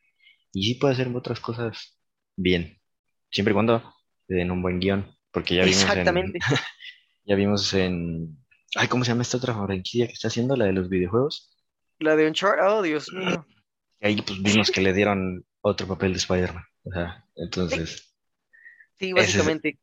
[0.53, 1.99] Y sí puede hacer otras cosas
[2.37, 2.79] bien,
[3.31, 3.95] siempre y cuando
[4.29, 6.39] le den un buen guion, porque ya vimos Exactamente.
[7.25, 8.42] ya vimos en
[8.75, 10.57] Ay, ¿cómo se llama esta otra franquicia que está haciendo?
[10.57, 11.55] La de los videojuegos.
[11.99, 13.47] La de Uncharted, oh Dios mío.
[14.01, 16.65] ahí pues vimos que le dieron otro papel de Spider-Man.
[16.85, 18.15] O sea, entonces.
[18.99, 19.79] Sí, básicamente.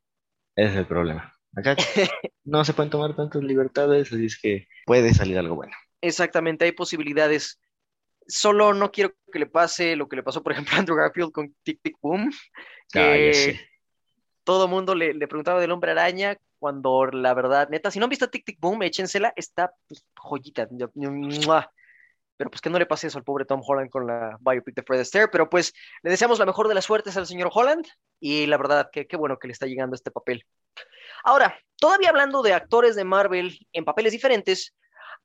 [0.55, 1.33] Ese es, el problema.
[1.55, 1.75] Acá
[2.43, 5.73] no se pueden tomar tantas libertades, así es que puede salir algo bueno.
[6.01, 7.61] Exactamente, hay posibilidades.
[8.27, 11.31] Solo no quiero que le pase lo que le pasó, por ejemplo, a Andrew Garfield
[11.31, 12.31] con Tic Tic Boom.
[12.91, 13.59] Que ah,
[14.43, 18.05] todo el mundo le, le preguntaba del hombre araña, cuando la verdad, neta, si no
[18.05, 20.67] han visto Tic Tic Boom, échensela, está pues, joyita.
[22.37, 24.83] Pero pues que no le pase eso al pobre Tom Holland con la biopic de
[24.83, 27.85] Fred Astaire, pero pues le deseamos la mejor de las suertes al señor Holland
[28.19, 30.45] y la verdad que qué bueno que le está llegando este papel.
[31.25, 34.73] Ahora, todavía hablando de actores de Marvel en papeles diferentes,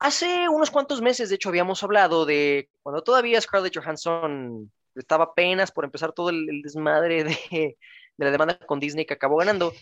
[0.00, 5.70] hace unos cuantos meses, de hecho, habíamos hablado de cuando todavía Scarlett Johansson estaba apenas
[5.70, 7.76] por empezar todo el, el desmadre de,
[8.16, 9.72] de la demanda con Disney que acabó ganando.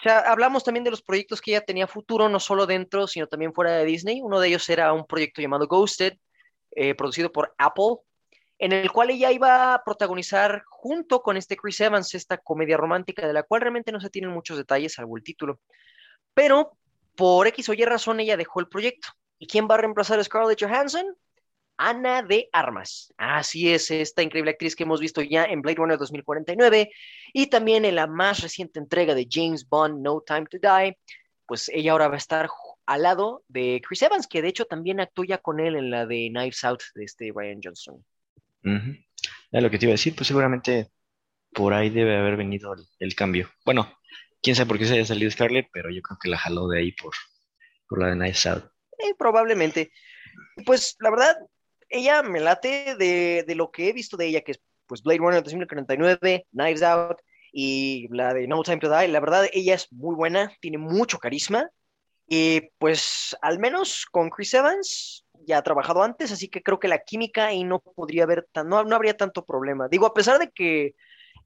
[0.00, 3.26] O sea, hablamos también de los proyectos que ella tenía futuro, no solo dentro, sino
[3.26, 4.22] también fuera de Disney.
[4.22, 6.14] Uno de ellos era un proyecto llamado Ghosted,
[6.70, 7.96] eh, producido por Apple,
[8.58, 13.26] en el cual ella iba a protagonizar junto con este Chris Evans esta comedia romántica,
[13.26, 15.60] de la cual realmente no se tienen muchos detalles, salvo el título.
[16.32, 16.78] Pero
[17.14, 19.08] por X o Y razón ella dejó el proyecto.
[19.38, 21.14] ¿Y quién va a reemplazar a Scarlett Johansson?
[21.82, 23.14] Ana de Armas.
[23.16, 26.90] Así es, esta increíble actriz que hemos visto ya en Blade Runner 2049
[27.32, 30.98] y también en la más reciente entrega de James Bond, No Time to Die.
[31.46, 32.50] Pues ella ahora va a estar
[32.84, 36.04] al lado de Chris Evans, que de hecho también actuó ya con él en la
[36.04, 38.04] de Knives Out de este Ryan Johnson.
[39.50, 40.90] lo que te iba a decir, pues seguramente
[41.50, 43.48] por ahí debe haber venido el, cambio.
[43.64, 43.90] Bueno,
[44.42, 46.80] quién sabe por qué se haya salido Scarlett, pero yo creo que la jaló de
[46.80, 47.14] ahí por,
[47.88, 48.64] por la de Knives Out.
[48.98, 49.90] Eh, probablemente.
[50.66, 51.36] Pues la verdad,
[51.90, 55.18] ella me late de, de, lo que he visto de ella, que es pues Blade
[55.18, 57.18] Runner 2049, Knives Out
[57.52, 59.08] y la de No Time to Die.
[59.08, 61.70] La verdad, ella es muy buena, tiene mucho carisma.
[62.26, 66.88] Y pues al menos con Chris Evans ya ha trabajado antes, así que creo que
[66.88, 69.88] la química ahí no podría haber, tan, no, no habría tanto problema.
[69.88, 70.94] Digo, a pesar de que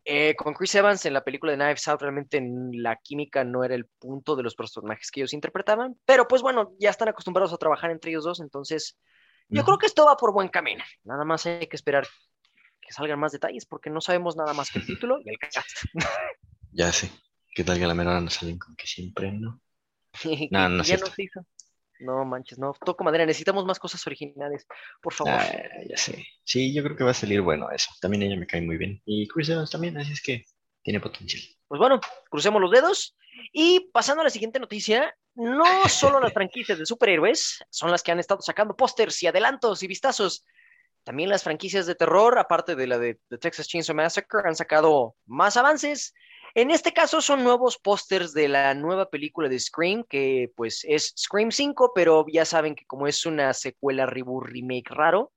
[0.05, 3.75] eh, con Chris Evans en la película de Knives Out realmente la química no era
[3.75, 7.57] el punto de los personajes que ellos interpretaban, pero pues bueno, ya están acostumbrados a
[7.57, 8.99] trabajar entre ellos dos, entonces
[9.49, 10.85] yo creo que esto va por buen camino.
[11.05, 12.07] Nada más hay que esperar
[12.81, 15.69] que salgan más detalles porque no sabemos nada más que el título y el cast.
[16.77, 17.09] Ya sé.
[17.55, 19.61] ¿Qué tal que a la mera hora nos salen con que siempre no?
[20.51, 21.07] No, no ya cierto.
[21.07, 21.47] no se hizo.
[22.01, 24.67] No manches, no, toco madera, necesitamos más cosas originales,
[25.01, 25.35] por favor.
[25.35, 26.27] Ah, ya sé.
[26.43, 27.89] Sí, yo creo que va a salir bueno eso.
[28.01, 29.01] También ella me cae muy bien.
[29.07, 30.45] Y Chris Evans también, así es que
[30.83, 31.43] tiene potencial.
[31.69, 33.17] Pues bueno, crucemos los dedos.
[33.53, 38.13] Y pasando a la siguiente noticia, no solo las franquicias de superhéroes son las que
[38.13, 40.45] han estado sacando pósters y adelantos y vistazos.
[41.03, 45.17] También las franquicias de terror, aparte de la de, The Texas Chainsaw Massacre, han sacado
[45.27, 46.15] más avances.
[46.55, 51.13] En este caso son nuevos pósters de la nueva película de Scream, que pues es
[51.19, 55.33] Scream 5, pero ya saben que como es una secuela, reboot, remake raro,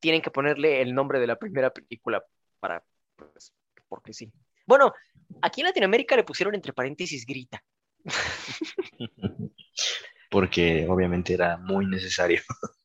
[0.00, 2.24] tienen que ponerle el nombre de la primera película
[2.60, 2.82] para,
[3.14, 3.52] pues,
[3.88, 4.32] porque sí.
[4.66, 4.92] Bueno,
[5.42, 7.62] aquí en Latinoamérica le pusieron entre paréntesis grita.
[10.30, 12.42] Porque obviamente era muy necesario.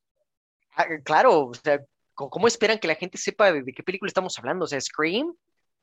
[0.75, 1.79] Ah, claro, o sea,
[2.15, 4.65] ¿cómo esperan que la gente sepa de, de qué película estamos hablando?
[4.65, 5.31] O sea, Scream,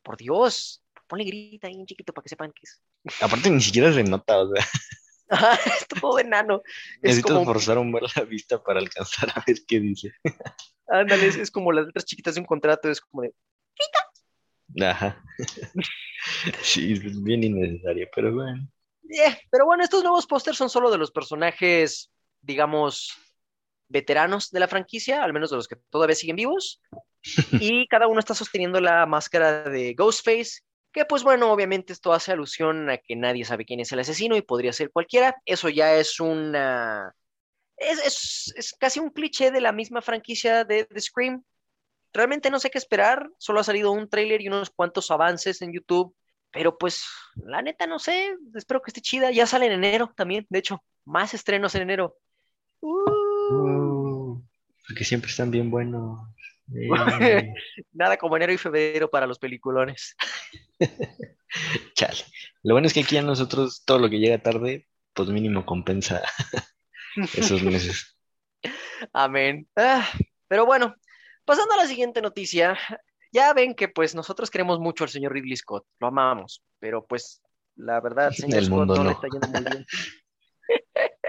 [0.02, 2.82] por Dios, ponle grita ahí un chiquito para que sepan qué es.
[3.22, 4.66] Aparte ni siquiera se nota, o sea,
[5.28, 6.60] Ajá, es todo enano.
[6.96, 10.12] Es necesitas como, forzar un ver la vista para alcanzar a ver qué dice.
[10.88, 13.32] ándale, es, es como las letras chiquitas de un contrato, es como de,
[14.78, 15.22] Ajá.
[16.62, 18.68] Sí, es bien innecesario, pero bueno.
[19.08, 22.10] "Eh", pero bueno, estos nuevos pósters son solo de los personajes,
[22.40, 23.12] digamos,
[23.88, 26.80] veteranos de la franquicia, al menos de los que todavía siguen vivos.
[27.58, 32.32] y cada uno está sosteniendo la máscara de Ghostface, que pues bueno, obviamente esto hace
[32.32, 35.36] alusión a que nadie sabe quién es el asesino y podría ser cualquiera.
[35.46, 37.14] Eso ya es una...
[37.76, 41.44] Es, es- es casi un cliché de la misma franquicia de, de Scream.
[42.12, 45.72] Realmente no sé qué esperar, solo ha salido un tráiler y unos cuantos avances en
[45.72, 46.14] YouTube,
[46.50, 47.04] pero pues
[47.36, 49.30] la neta no sé, espero que esté chida.
[49.30, 52.16] Ya sale en enero también, de hecho, más estrenos en enero.
[52.80, 53.52] Uh.
[53.52, 54.44] Uh,
[54.86, 56.20] porque siempre están bien buenos.
[56.74, 56.88] Eh,
[57.92, 60.16] Nada como enero y febrero para los peliculones.
[61.94, 62.24] chale.
[62.62, 66.22] Lo bueno es que aquí a nosotros todo lo que llega tarde, pues mínimo compensa
[67.34, 68.16] esos meses.
[69.12, 69.68] Amén.
[69.76, 70.08] Ah,
[70.48, 70.94] pero bueno,
[71.44, 72.78] pasando a la siguiente noticia,
[73.32, 77.42] ya ven que pues nosotros queremos mucho al señor Ridley Scott, lo amamos, pero pues
[77.76, 79.14] la verdad, señor El Scott mundo no, le no.
[79.14, 79.86] está yendo muy bien.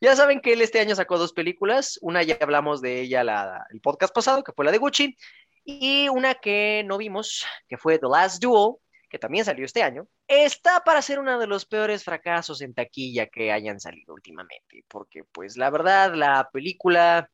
[0.00, 3.66] ya saben que él este año sacó dos películas, una ya hablamos de ella la-
[3.70, 5.16] el podcast pasado, que fue la de Gucci,
[5.64, 8.76] y una que no vimos, que fue The Last Duel,
[9.10, 13.26] que también salió este año, está para ser uno de los peores fracasos en taquilla
[13.26, 17.28] que hayan salido últimamente, porque pues la verdad la película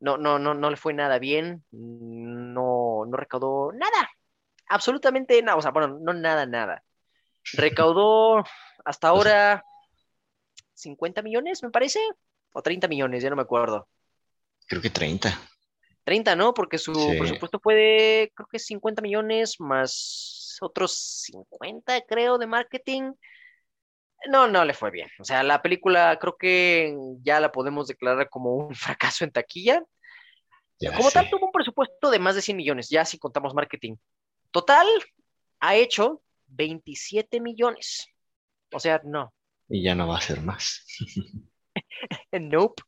[0.00, 4.10] no, no, no, no le fue nada bien, no, no recaudó nada,
[4.68, 6.82] absolutamente nada, o sea, bueno, no nada, nada.
[7.52, 8.44] Recaudó
[8.84, 9.64] hasta ahora
[10.74, 12.00] 50 millones, me parece,
[12.52, 13.88] o 30 millones, ya no me acuerdo.
[14.66, 15.38] Creo que 30.
[16.04, 16.54] 30, ¿no?
[16.54, 17.18] Porque su Sí.
[17.18, 23.12] presupuesto fue de, creo que 50 millones más otros 50, creo, de marketing.
[24.28, 25.08] No, no le fue bien.
[25.18, 29.82] O sea, la película creo que ya la podemos declarar como un fracaso en taquilla.
[30.78, 31.14] Ya Como sé.
[31.14, 33.96] tal, tuvo un presupuesto de más de 100 millones, ya si contamos marketing.
[34.50, 34.86] Total,
[35.60, 38.06] ha hecho 27 millones.
[38.72, 39.32] O sea, no,
[39.68, 40.84] Y ya no va a ser más.
[42.32, 42.82] nope.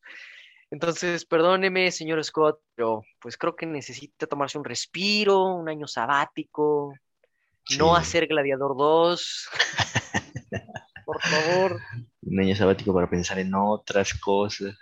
[0.70, 6.94] Entonces, perdóneme, señor Scott, pero pues creo que necesita tomarse un respiro, un año sabático,
[7.78, 9.48] no hacer Gladiador 2.
[11.20, 11.80] Por favor,
[12.22, 14.74] Un año sabático para pensar en otras cosas.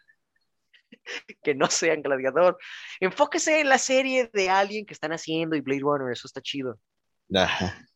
[1.42, 2.58] que no sean Gladiador.
[3.00, 6.78] Enfóquese en la serie de Alien que están haciendo y Blade Runner, eso está chido,
[7.34, 7.86] Ajá.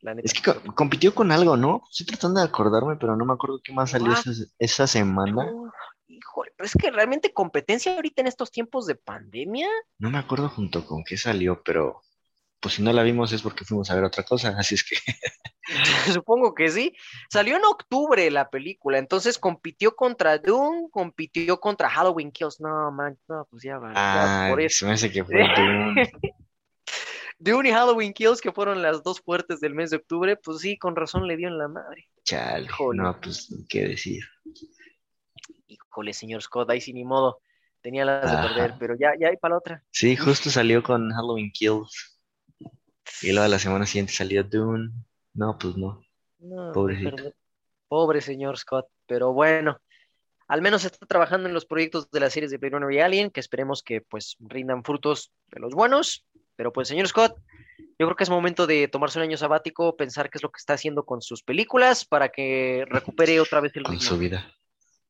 [0.00, 0.26] la neta.
[0.26, 1.82] Es que co- compitió con algo, ¿no?
[1.90, 4.20] Estoy tratando de acordarme, pero no me acuerdo qué más salió Ah.
[4.24, 5.50] esa, esa semana.
[5.52, 5.72] Uf,
[6.08, 9.68] híjole, pero es que realmente competencia ahorita en estos tiempos de pandemia.
[9.98, 12.02] No me acuerdo junto con qué salió, pero
[12.60, 14.96] pues si no la vimos es porque fuimos a ver otra cosa, así es que
[16.12, 16.94] Supongo que sí.
[17.30, 22.60] Salió en octubre la película, entonces compitió contra Doom, compitió contra Halloween Kills.
[22.60, 23.92] No, man, no, pues ya va.
[23.94, 24.80] ah, por eso.
[24.80, 26.10] se me hace que fue Dune.
[27.38, 30.76] Dune y Halloween Kills, que fueron las dos fuertes del mes de octubre, pues sí,
[30.76, 32.08] con razón le dio en la madre.
[32.24, 33.02] Chale, Híjole.
[33.02, 34.22] no, pues qué decir.
[35.66, 37.40] Híjole, señor Scott, ahí sí ni modo.
[37.80, 39.84] Tenía las de perder, pero ya, ya hay para la otra.
[39.90, 42.19] Sí, justo salió con Halloween Kills.
[43.22, 44.90] Y luego a la semana siguiente salió Dune.
[45.34, 46.02] No, pues no.
[46.38, 47.32] No, Pobrecito.
[47.88, 49.80] Pobre señor Scott, pero bueno.
[50.48, 53.30] al menos está trabajando en los proyectos de las series de Blade Runner y Alien,
[53.30, 56.24] que esperemos que pues rindan frutos de los buenos.
[56.56, 57.36] Pero pues, señor Scott,
[57.98, 60.58] yo creo que es momento de tomarse un año sabático, pensar qué es lo que
[60.58, 64.08] está haciendo con sus películas para que recupere otra vez el Con ritmo.
[64.08, 64.52] su vida.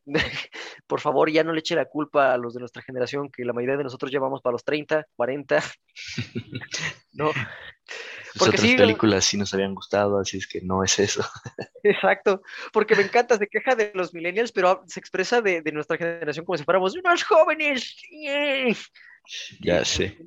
[0.87, 3.53] Por favor, ya no le eche la culpa a los de nuestra generación, que la
[3.53, 5.63] mayoría de nosotros llevamos para los 30, 40.
[7.13, 7.33] No,
[8.39, 11.23] Porque otras sí, películas sí nos habían gustado, así es que no es eso.
[11.83, 12.43] exacto.
[12.73, 16.45] Porque me encanta, se queja de los millennials, pero se expresa de, de nuestra generación
[16.45, 17.97] como si fuéramos unos jóvenes.
[19.61, 20.19] Ya sé.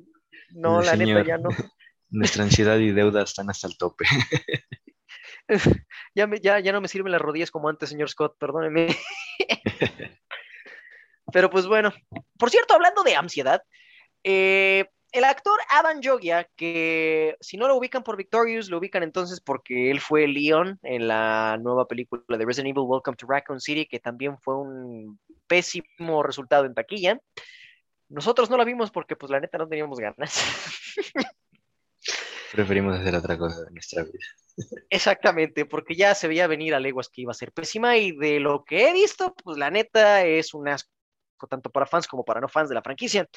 [0.50, 1.48] No, El la neta, ya no.
[2.10, 4.04] Nuestra ansiedad y deuda están hasta el tope.
[6.14, 8.88] Ya, me- ya, ya no me sirven las rodillas como antes, señor Scott, perdóneme.
[11.32, 11.92] Pero pues bueno,
[12.38, 13.62] por cierto, hablando de ansiedad,
[14.22, 19.40] eh, el actor Avan Jogia, que si no lo ubican por Victorious, lo ubican entonces
[19.40, 23.86] porque él fue Leon en la nueva película de Resident Evil Welcome to Raccoon City,
[23.86, 27.20] que también fue un pésimo resultado en taquilla.
[28.08, 30.42] Nosotros no la vimos porque pues la neta no teníamos ganas.
[32.52, 34.18] Preferimos hacer otra cosa de nuestra vida.
[34.90, 38.40] Exactamente, porque ya se veía venir a leguas que iba a ser pésima y de
[38.40, 40.90] lo que he visto, pues la neta es un asco
[41.48, 43.28] tanto para fans como para no fans de la franquicia.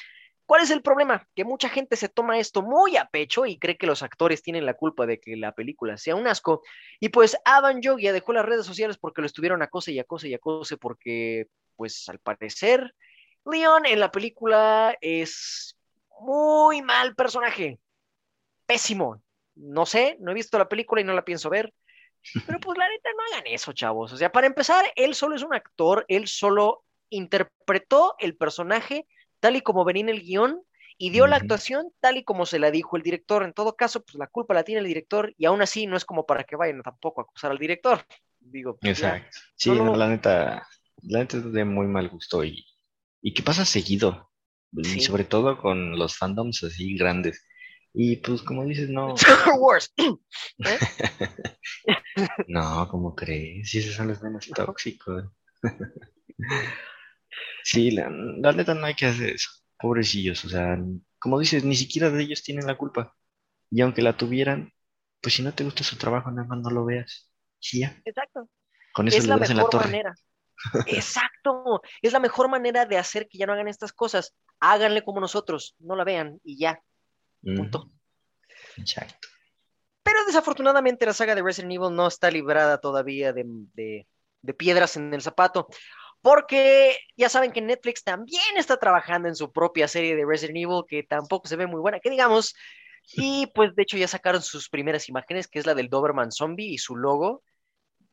[0.46, 1.28] ¿Cuál es el problema?
[1.34, 4.64] Que mucha gente se toma esto muy a pecho y cree que los actores tienen
[4.64, 6.62] la culpa de que la película sea un asco.
[7.00, 10.34] Y pues Avan Jogia dejó las redes sociales porque lo estuvieron acose y acose y
[10.34, 12.94] acose porque, pues al parecer,
[13.44, 15.76] Leon en la película es
[16.18, 17.78] muy mal personaje.
[18.64, 19.22] Pésimo.
[19.58, 21.72] No sé, no he visto la película y no la pienso ver.
[22.46, 24.12] Pero pues la neta, no hagan eso, chavos.
[24.12, 29.06] O sea, para empezar, él solo es un actor, él solo interpretó el personaje
[29.40, 30.62] tal y como venía en el guion
[30.98, 33.44] y dio la actuación tal y como se la dijo el director.
[33.44, 36.04] En todo caso, pues la culpa la tiene el director y aún así no es
[36.04, 38.04] como para que vayan tampoco a acusar al director.
[38.40, 39.16] Digo, pues, ya.
[39.16, 39.38] Exacto.
[39.56, 40.66] Sí, Solo- no, la neta,
[41.02, 42.64] la neta es de muy mal gusto y,
[43.22, 44.30] y que pasa seguido,
[44.72, 45.00] y Sí.
[45.00, 47.44] sobre todo con los fandoms así grandes.
[48.00, 49.92] Y pues como dices, no, Star Wars.
[52.48, 53.70] no, ¿cómo crees?
[53.70, 55.24] Si esos son los menos tóxicos.
[57.64, 59.50] Sí, la, la neta no hay que hacer eso.
[59.78, 60.78] Pobrecillos, o sea,
[61.18, 63.14] como dices, ni siquiera de ellos tienen la culpa.
[63.70, 64.72] Y aunque la tuvieran,
[65.20, 67.30] pues si no te gusta su trabajo, nada más no lo veas.
[67.72, 68.48] Y ya, Exacto.
[68.92, 69.86] con eso es le la das en la mejor torre.
[69.86, 70.14] manera.
[70.86, 74.34] Exacto, es la mejor manera de hacer que ya no hagan estas cosas.
[74.60, 76.82] Háganle como nosotros, no la vean y ya,
[77.42, 77.90] Mm, punto.
[78.76, 79.28] Exacto.
[80.02, 84.06] Pero desafortunadamente la saga de Resident Evil no está librada todavía de, de-
[84.40, 85.66] de piedras en el zapato,
[86.22, 90.82] porque ya saben que Netflix también está trabajando en su propia serie de Resident Evil,
[90.88, 92.54] que tampoco se ve muy buena, que digamos,
[93.14, 96.72] y pues de hecho ya sacaron sus primeras imágenes, que es la del Doberman Zombie
[96.72, 97.42] y su logo,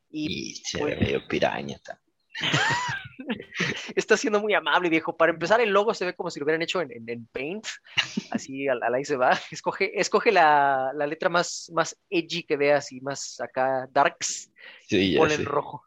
[0.09, 1.77] y Y se pues- ve medio piraña.
[1.83, 2.01] ta-
[3.95, 5.15] está siendo muy amable, viejo.
[5.15, 7.65] Para empezar, el logo se ve como si lo hubieran hecho en, en- en Paint.
[8.31, 9.39] Así, al, al ahí se va.
[9.51, 14.51] Escoge, escoge la, la letra más, más edgy que veas y más acá darks.
[14.87, 15.83] Sí, en rojo.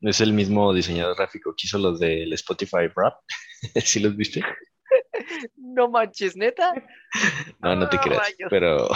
[0.00, 3.14] Es el mismo diseñador gráfico que hizo los del Spotify Rap.
[3.84, 4.42] ¿Sí los viste?
[5.56, 6.74] No manches, neta.
[7.60, 8.34] No, no te Ah, creas.
[8.50, 8.88] Pero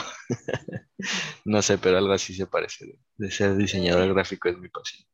[1.44, 2.84] no sé, pero algo así se parece.
[2.86, 5.06] De, de ser diseñador gráfico es mi pasión.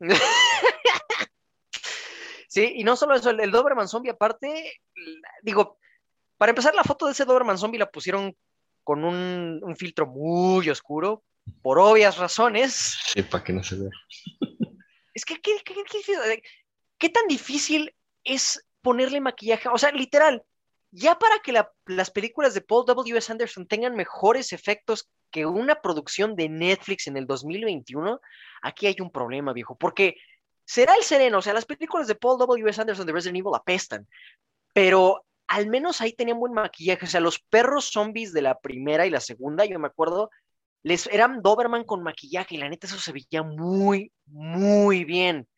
[2.50, 4.80] Sí, y no solo eso, el, el Doberman Zombie aparte,
[5.42, 5.78] digo,
[6.38, 8.34] para empezar, la foto de ese Doberman Zombie la pusieron
[8.84, 11.24] con un, un filtro muy oscuro,
[11.62, 12.98] por obvias razones.
[13.12, 13.90] Sí, para que no se vea.
[15.12, 16.42] Es que, ¿qué, qué- qué-
[16.98, 17.94] qué tan difícil
[18.24, 19.68] es ponerle maquillaje?
[19.68, 20.42] O sea, literal,
[20.90, 23.30] ya para que la- las películas de Paul W.S.
[23.30, 28.20] Anderson tengan mejores efectos que una producción de Netflix en el 2021,
[28.62, 30.16] aquí hay un problema, viejo, porque
[30.64, 32.80] será el sereno, o sea, las películas de Paul W.S.
[32.80, 34.08] Anderson de Resident Evil apestan,
[34.72, 39.06] pero al menos ahí tenían buen maquillaje, o sea, los perros zombies de la primera
[39.06, 40.30] y la segunda, yo me acuerdo,
[40.82, 45.48] les eran Doberman con maquillaje y la neta eso se veía muy, muy bien.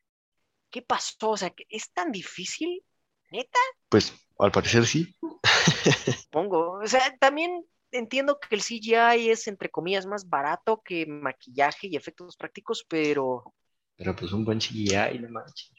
[0.70, 1.30] ¿Qué pasó?
[1.30, 2.82] O sea, ¿que ¿es tan difícil?
[3.30, 3.58] ¿Neta?
[3.88, 5.16] Pues al parecer sí.
[6.24, 6.80] Supongo.
[6.82, 11.96] O sea, también entiendo que el CGI es, entre comillas, más barato que maquillaje y
[11.96, 13.54] efectos prácticos, pero
[13.96, 15.72] Pero pues un buen CGI, no manches.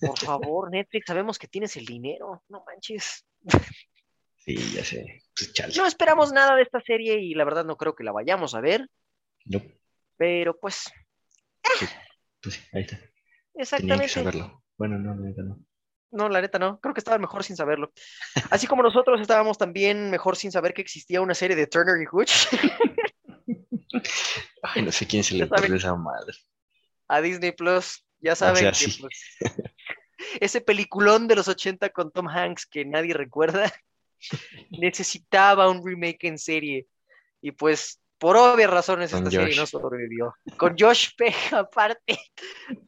[0.00, 3.24] por favor, Netflix, sabemos que tienes el dinero, no manches.
[4.36, 5.22] Sí, ya sé.
[5.34, 5.76] Pues.
[5.76, 8.60] No esperamos nada de esta serie y la verdad no creo que la vayamos a
[8.60, 8.88] ver,
[9.44, 9.62] No,
[10.16, 10.90] pero pues,
[12.40, 12.96] pues sí, ahí está.
[12.96, 14.08] Tenía que exactamente.
[14.08, 14.64] saberlo.
[14.76, 15.58] Bueno, no, no, no.
[16.10, 16.80] No, la neta no.
[16.80, 17.92] Creo que estaban mejor sin saberlo.
[18.50, 22.06] Así como nosotros estábamos también mejor sin saber que existía una serie de Turner y
[22.10, 22.32] Hooch
[24.62, 25.58] Ay, no sé quién se le saben.
[25.58, 26.34] ocurrió esa madre.
[27.08, 28.04] a Disney Plus.
[28.20, 29.00] Ya saben sea, que sí.
[29.00, 29.30] pues,
[30.40, 33.72] ese peliculón de los 80 con Tom Hanks que nadie recuerda,
[34.70, 36.86] necesitaba un remake en serie.
[37.40, 40.34] Y pues, por obvias razones, Con esta serie no sobrevivió.
[40.56, 42.18] Con Josh Peck, aparte.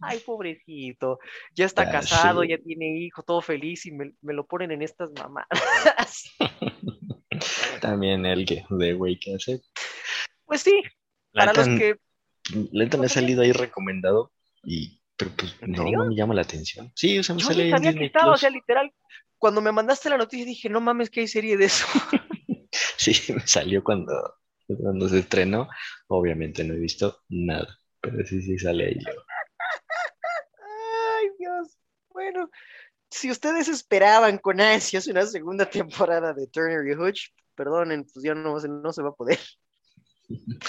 [0.00, 1.18] Ay, pobrecito.
[1.54, 2.48] Ya está Ah, casado, sí.
[2.48, 6.24] ya tiene hijo, todo feliz, y me, me lo ponen en estas mamadas.
[7.80, 9.62] También el que de güey que hace.
[10.44, 10.82] Pues sí,
[11.32, 11.96] para los que.
[12.72, 14.32] neta me ha salido ahí recomendado
[14.64, 16.90] y pero pues ¿En no, no me llama la atención.
[16.94, 18.92] Sí, o sea, me Yo sale sabía que estaba, o sea, literal.
[19.38, 21.86] Cuando me mandaste la noticia dije, no mames, que hay serie de eso.
[22.96, 24.12] Sí, me salió cuando,
[24.76, 25.68] cuando se estrenó.
[26.08, 27.68] Obviamente no he visto nada,
[28.00, 28.98] pero sí, sí sale ahí.
[31.18, 31.76] Ay, Dios.
[32.10, 32.50] Bueno,
[33.10, 38.34] si ustedes esperaban con ansias una segunda temporada de Turner y Hooch, perdonen, pues ya
[38.34, 39.38] no, se- no se va a poder.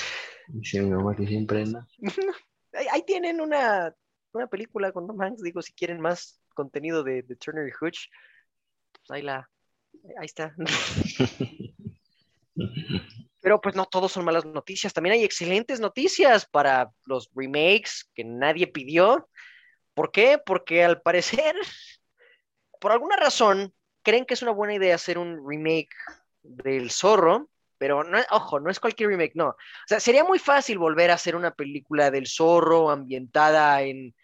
[0.47, 1.87] Dice mi mamá que siempre no.
[2.73, 3.93] Ahí, ahí tienen una,
[4.31, 8.07] una película con Tom Hanks, digo, si quieren más contenido de, de Turner y Hooch,
[8.93, 9.49] pues ahí la,
[10.17, 10.55] ahí está.
[13.41, 18.23] Pero pues no todos son malas noticias, también hay excelentes noticias para los remakes que
[18.23, 19.29] nadie pidió.
[19.95, 20.39] ¿Por qué?
[20.45, 21.55] Porque al parecer,
[22.79, 23.73] por alguna razón,
[24.03, 25.89] creen que es una buena idea hacer un remake
[26.43, 29.49] del Zorro, pero no, ojo, no es cualquier remake, no.
[29.49, 29.55] O
[29.87, 34.15] sea, sería muy fácil volver a hacer una película del Zorro ambientada en,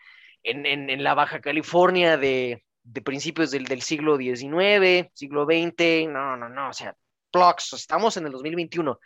[0.44, 6.08] en, en- la Baja California de, de principios del, del siglo XIX, siglo XX.
[6.08, 6.96] No, no, no, o sea,
[7.74, 9.00] Estamos en el 2021.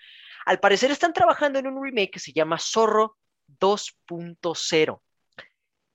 [0.46, 3.18] Al parecer están trabajando en un remake que se llama Zorro
[3.60, 5.02] 2.0.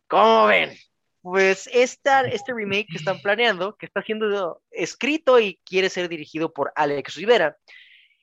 [0.08, 0.76] ¿Cómo ven?
[1.22, 6.52] Pues esta, este remake que están planeando, que está siendo escrito y quiere ser dirigido
[6.52, 7.56] por Alex Rivera,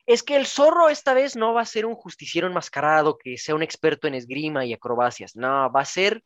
[0.06, 3.54] es que el zorro esta vez no va a ser un justiciero enmascarado que sea
[3.54, 6.22] un experto en esgrima y acrobacias, no, va a ser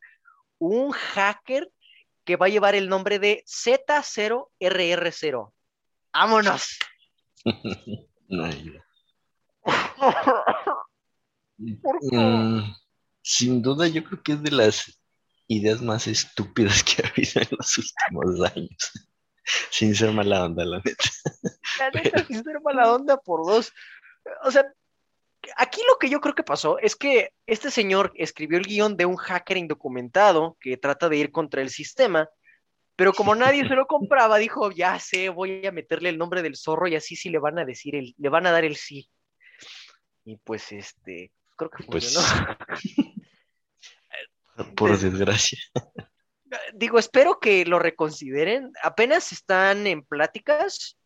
[0.57, 1.69] un hacker
[2.23, 5.51] que va a llevar el nombre de Z0RR0.
[6.13, 6.77] ¡Vámonos!
[8.29, 8.73] Ay,
[11.81, 12.17] ¿Por qué?
[12.17, 12.75] mm,
[13.21, 15.01] sin duda, yo creo que es de las
[15.47, 19.09] ideas más estúpidas que ha habido en los últimos años.
[19.71, 21.09] Sin ser mala onda, la neta.
[21.79, 23.73] La neta, sin ser mala onda por dos.
[24.43, 24.63] O sea,
[25.57, 29.05] aquí lo que yo creo que pasó es que este señor escribió el guion de
[29.05, 32.29] un hacker indocumentado que trata de ir contra el sistema,
[32.99, 36.57] pero como nadie se lo compraba, dijo, ya sé, voy a meterle el nombre del
[36.57, 39.09] zorro y así sí le van a decir el, le van a dar el sí.
[40.25, 42.57] Y pues este, creo que Pues, funcionó.
[44.75, 45.57] por Des- desgracia.
[46.73, 48.71] Digo, espero que lo reconsideren.
[48.83, 50.98] Apenas están en pláticas,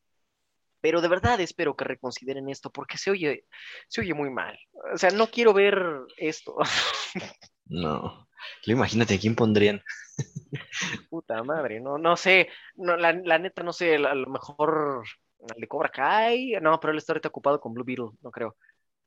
[0.84, 3.46] pero de verdad espero que reconsideren esto porque se oye,
[3.88, 4.60] se oye muy mal.
[4.94, 5.82] O sea, no quiero ver
[6.18, 6.58] esto.
[7.66, 8.28] No.
[8.66, 9.82] Imagínate, ¿a quién pondrían?
[11.10, 12.50] Puta madre, no, no sé.
[12.76, 15.06] No, la, la neta, no sé, a lo mejor
[15.50, 16.58] al de Cobra Kai.
[16.62, 18.58] No, pero él está ahorita ocupado con Blue Beetle, no creo.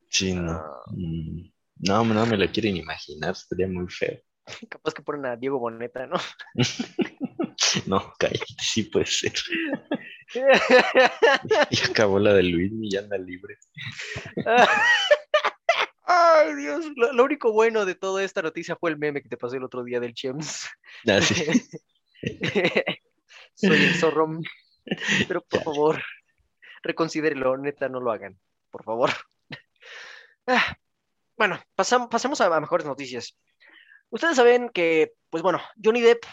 [0.09, 0.53] Sí, no.
[0.53, 0.81] Ah.
[0.87, 1.51] Mm,
[1.87, 4.17] No, no me lo quieren imaginar, estaría muy feo.
[4.69, 6.17] Capaz que ponen a Diego Boneta, ¿no?
[7.85, 9.33] No, cállate, sí puede ser.
[10.33, 13.57] Y acabó la de Luis y ya anda libre.
[16.03, 16.85] Ay, Dios.
[16.95, 19.63] Lo, lo único bueno de toda esta noticia fue el meme que te pasé el
[19.63, 20.67] otro día del Chems.
[21.07, 21.35] Ah, sí.
[23.55, 24.39] Soy el zorro.
[25.27, 25.63] Pero por Ya.
[25.65, 26.01] favor,
[26.81, 28.39] reconsidérelo, neta, no lo hagan.
[28.71, 29.09] Por favor.
[30.45, 30.77] Ah,
[31.35, 33.37] bueno, pasam- pasemos a, a mejores noticias.
[34.09, 36.23] Ustedes saben que, pues bueno, Johnny Depp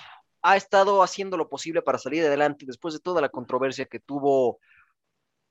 [0.44, 4.58] ha estado haciendo lo posible para salir adelante después de toda la controversia que tuvo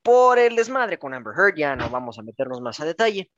[0.03, 1.55] por el desmadre con Amber Heard.
[1.57, 3.31] Ya no vamos a meternos más a detalle.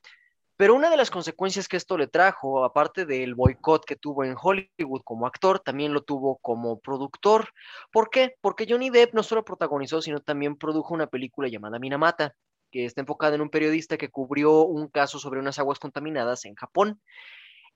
[0.58, 4.36] Pero una de las consecuencias que esto le trajo, aparte del boicot que tuvo en
[4.40, 7.48] Hollywood como actor, también lo tuvo como productor.
[7.90, 8.36] ¿Por qué?
[8.42, 12.34] Porque Johnny Depp no solo protagonizó, sino también produjo una película llamada Minamata,
[12.70, 16.54] que está enfocada en un periodista que cubrió un caso sobre unas aguas contaminadas en
[16.54, 17.00] Japón.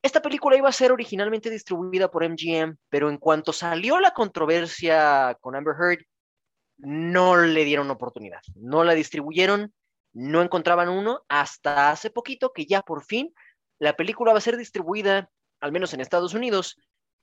[0.03, 5.37] Esta película iba a ser originalmente distribuida por MGM, pero en cuanto salió la controversia
[5.41, 6.05] con Amber Heard,
[6.79, 9.75] no le dieron oportunidad, no la distribuyeron,
[10.15, 13.35] no encontraban uno hasta hace poquito que ya por fin
[13.79, 15.31] la película va a ser distribuida,
[15.61, 16.77] al menos en Estados Unidos,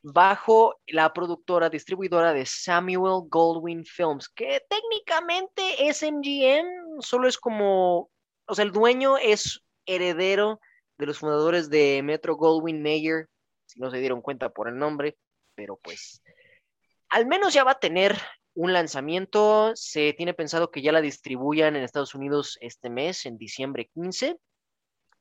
[0.03, 8.09] bajo la productora distribuidora de Samuel Goldwyn Films, que técnicamente es MGM, solo es como,
[8.45, 10.59] o sea, el dueño es heredero
[10.98, 13.28] de los fundadores de Metro Goldwyn Mayer,
[13.66, 15.18] si no se dieron cuenta por el nombre,
[15.56, 16.22] pero pues
[17.10, 18.16] al menos ya va a tener
[18.54, 23.38] un lanzamiento, se tiene pensado que ya la distribuyan en Estados Unidos este mes, en
[23.38, 24.38] diciembre 15,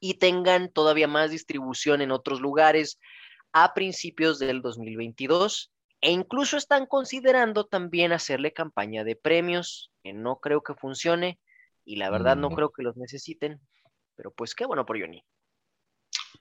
[0.01, 2.99] y tengan todavía más distribución en otros lugares
[3.53, 5.73] a principios del 2022.
[6.01, 11.39] E incluso están considerando también hacerle campaña de premios, que no creo que funcione
[11.85, 12.55] y la verdad no Mm.
[12.55, 13.61] creo que los necesiten.
[14.15, 15.23] Pero pues qué bueno por Johnny.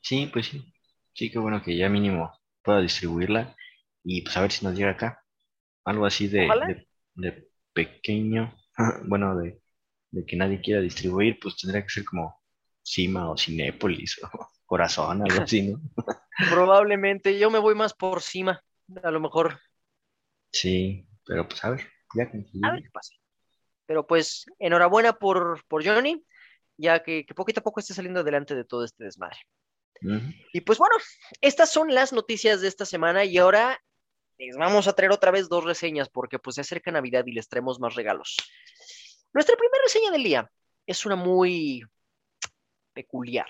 [0.02, 0.74] Sí, pues sí.
[1.14, 2.32] Sí, qué bueno que ya mínimo
[2.64, 3.56] pueda distribuirla
[4.04, 5.24] y pues a ver si nos llega acá.
[5.86, 6.68] Algo así de, Ojalá.
[6.68, 8.54] de, de pequeño,
[9.08, 9.62] bueno, de,
[10.12, 12.42] de que nadie quiera distribuir, pues tendría que ser como
[12.82, 15.80] Cima o Cinépolis o Corazón, algo así, ¿no?
[16.52, 18.64] Probablemente yo me voy más por cima,
[19.04, 19.60] a lo mejor.
[20.52, 21.82] Sí, pero pues a ver,
[22.16, 23.14] ya nos A ver qué pasa.
[23.86, 26.26] Pero pues enhorabuena por, por Johnny,
[26.78, 29.38] ya que, que poquito a poco esté saliendo adelante de todo este desmadre.
[30.54, 30.96] Y pues bueno,
[31.42, 33.82] estas son las noticias de esta semana y ahora
[34.38, 37.48] les vamos a traer otra vez dos reseñas porque pues se acerca Navidad y les
[37.48, 38.36] traemos más regalos.
[39.34, 40.52] Nuestra primera reseña del día
[40.86, 41.82] es una muy
[42.94, 43.50] peculiar.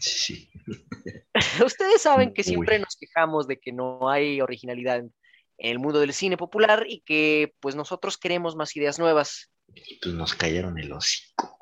[0.00, 0.50] Sí.
[1.64, 2.44] Ustedes saben que Uy.
[2.44, 5.14] siempre nos quejamos de que no hay originalidad en
[5.58, 9.50] en el mundo del cine popular y que pues nosotros queremos más ideas nuevas.
[9.74, 11.57] Y pues nos cayeron el hocico.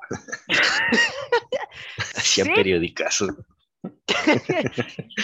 [2.15, 2.53] Hacían Sí.
[2.53, 3.29] periodicazos.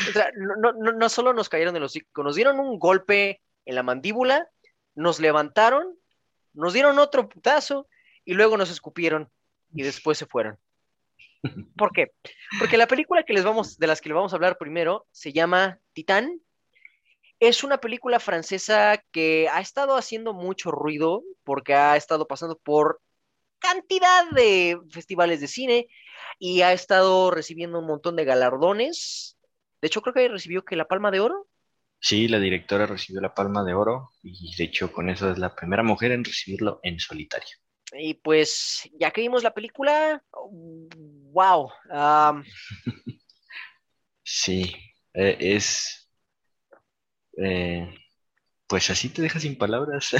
[0.09, 3.41] O sea, no, no- no, solo nos cayeron de los hocico, nos dieron un golpe
[3.65, 4.47] en la mandíbula,
[4.95, 5.97] nos levantaron,
[6.53, 7.87] nos dieron otro putazo
[8.23, 9.29] y luego nos escupieron
[9.73, 10.57] y después se fueron.
[11.77, 12.13] ¿Por qué?
[12.59, 15.33] Porque la película que les vamos, de las que les vamos a hablar primero se
[15.33, 16.39] llama Titán.
[17.39, 23.01] Es una película francesa que ha estado haciendo mucho ruido porque ha estado pasando por
[23.63, 25.87] cantidad de festivales de cine
[26.37, 29.37] y ha estado recibiendo un montón de galardones.
[29.81, 31.47] De hecho, creo que recibió que la Palma de Oro.
[31.99, 35.55] Sí, la directora recibió la Palma de Oro y de hecho con eso es la
[35.55, 37.55] primera mujer en recibirlo en solitario.
[37.97, 40.21] Y pues, ya que vimos la película,
[41.31, 41.71] wow.
[44.25, 44.73] Sí,
[45.13, 46.09] eh, es...
[47.37, 47.93] eh,
[48.67, 50.11] pues así te deja sin palabras.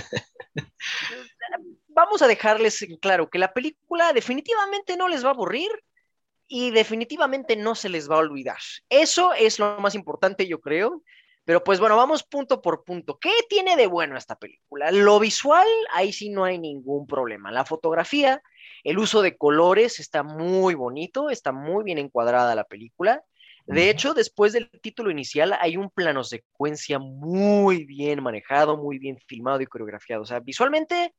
[1.94, 5.72] vamos a dejarles en claro que la película definitivamente no les va a aburrir
[6.48, 8.58] y definitivamente no se les va a olvidar.
[8.90, 11.04] Eso es lo más importante, yo creo.
[11.46, 13.20] Pero pues bueno, vamos punto por punto.
[13.20, 14.92] ¿Qué tiene de bueno esta película?
[14.92, 17.52] Lo visual, ahí sí no hay ningún problema.
[17.52, 18.42] La fotografía,
[18.84, 23.24] el uso de colores está muy bonito, está muy bien encuadrada la película.
[23.66, 29.18] De hecho, después del título inicial hay un plano secuencia muy bien manejado, muy bien
[29.26, 30.24] filmado y coreografiado.
[30.24, 31.14] O sea, visualmente,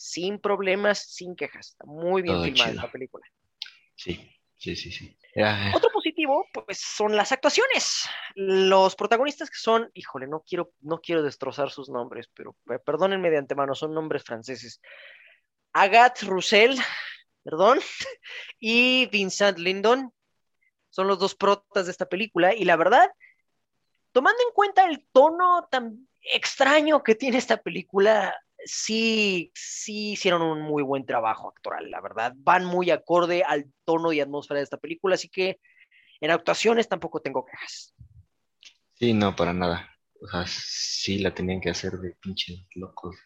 [0.00, 1.68] sin problemas, sin quejas.
[1.72, 2.80] Está muy bien Todo filmada chido.
[2.80, 3.26] esta película.
[3.94, 5.14] Sí, sí, sí, sí.
[5.36, 8.08] Ah, Otro positivo, pues, son las actuaciones.
[8.34, 13.36] Los protagonistas que son, híjole, no quiero, no quiero destrozar sus nombres, pero perdónenme de
[13.36, 14.80] antemano, son nombres franceses.
[15.74, 16.78] Agathe Roussel,
[17.44, 17.78] perdón,
[18.58, 20.14] y Vincent Lindon
[20.88, 22.54] son los dos protas de esta película.
[22.54, 23.10] Y la verdad,
[24.12, 28.34] tomando en cuenta el tono tan extraño que tiene esta película,
[28.64, 32.32] sí, sí hicieron un muy buen trabajo actoral, la verdad.
[32.36, 35.60] Van muy acorde al tono y atmósfera de esta película, así que
[36.20, 37.94] en actuaciones tampoco tengo quejas.
[38.94, 39.90] sí, no, para nada.
[40.22, 43.16] O sea, sí la tenían que hacer de pinches locos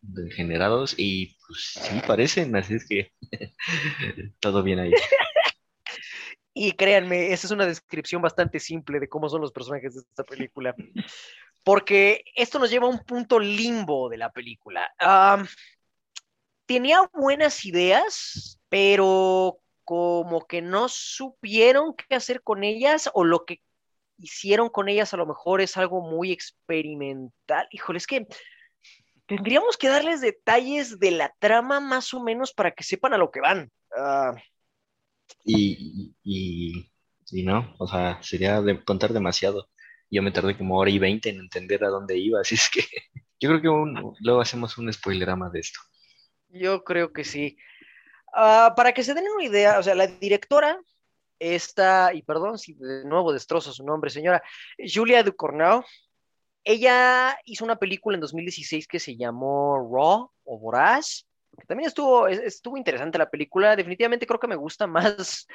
[0.00, 3.12] degenerados y pues sí parecen, así es que
[4.40, 4.92] todo bien ahí.
[6.60, 10.24] Y créanme, esa es una descripción bastante simple de cómo son los personajes de esta
[10.24, 10.74] película.
[11.68, 14.90] Porque esto nos lleva a un punto limbo de la película.
[16.64, 23.60] Tenía buenas ideas, pero como que no supieron qué hacer con ellas o lo que
[24.16, 27.68] hicieron con ellas a lo mejor es algo muy experimental.
[27.70, 28.26] Híjole, es que
[29.26, 33.30] tendríamos que darles detalles de la trama más o menos para que sepan a lo
[33.30, 33.70] que van.
[33.94, 34.32] Ah,
[35.44, 36.90] Y, y,
[37.30, 39.68] y no, o sea, sería de contar demasiado.
[40.10, 42.80] Yo me tardé como hora y veinte en entender a dónde iba, así es que
[43.40, 45.80] yo creo que un- luego hacemos un spoilerama de esto.
[46.48, 47.56] Yo creo que sí.
[48.32, 50.78] Ah, para que se den una idea, o sea, la directora
[51.38, 54.42] está, y perdón si de nuevo destrozo su nombre, señora,
[54.78, 55.84] Julia Ducournau,
[56.64, 61.26] ella hizo una película en 2016 que se llamó Raw o Voraz,
[61.58, 65.46] que también estuvo, es- estuvo interesante la película, definitivamente creo que me gusta más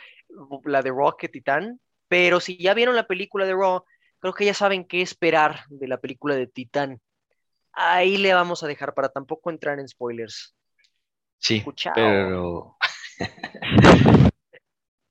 [0.66, 3.84] la de Raw que Titán, pero si ya vieron la película de Raw,
[4.24, 7.02] creo que ya saben qué esperar de la película de Titán.
[7.74, 10.56] Ahí le vamos a dejar para tampoco entrar en spoilers.
[11.40, 11.94] Sí, Escuchao.
[11.94, 12.78] pero...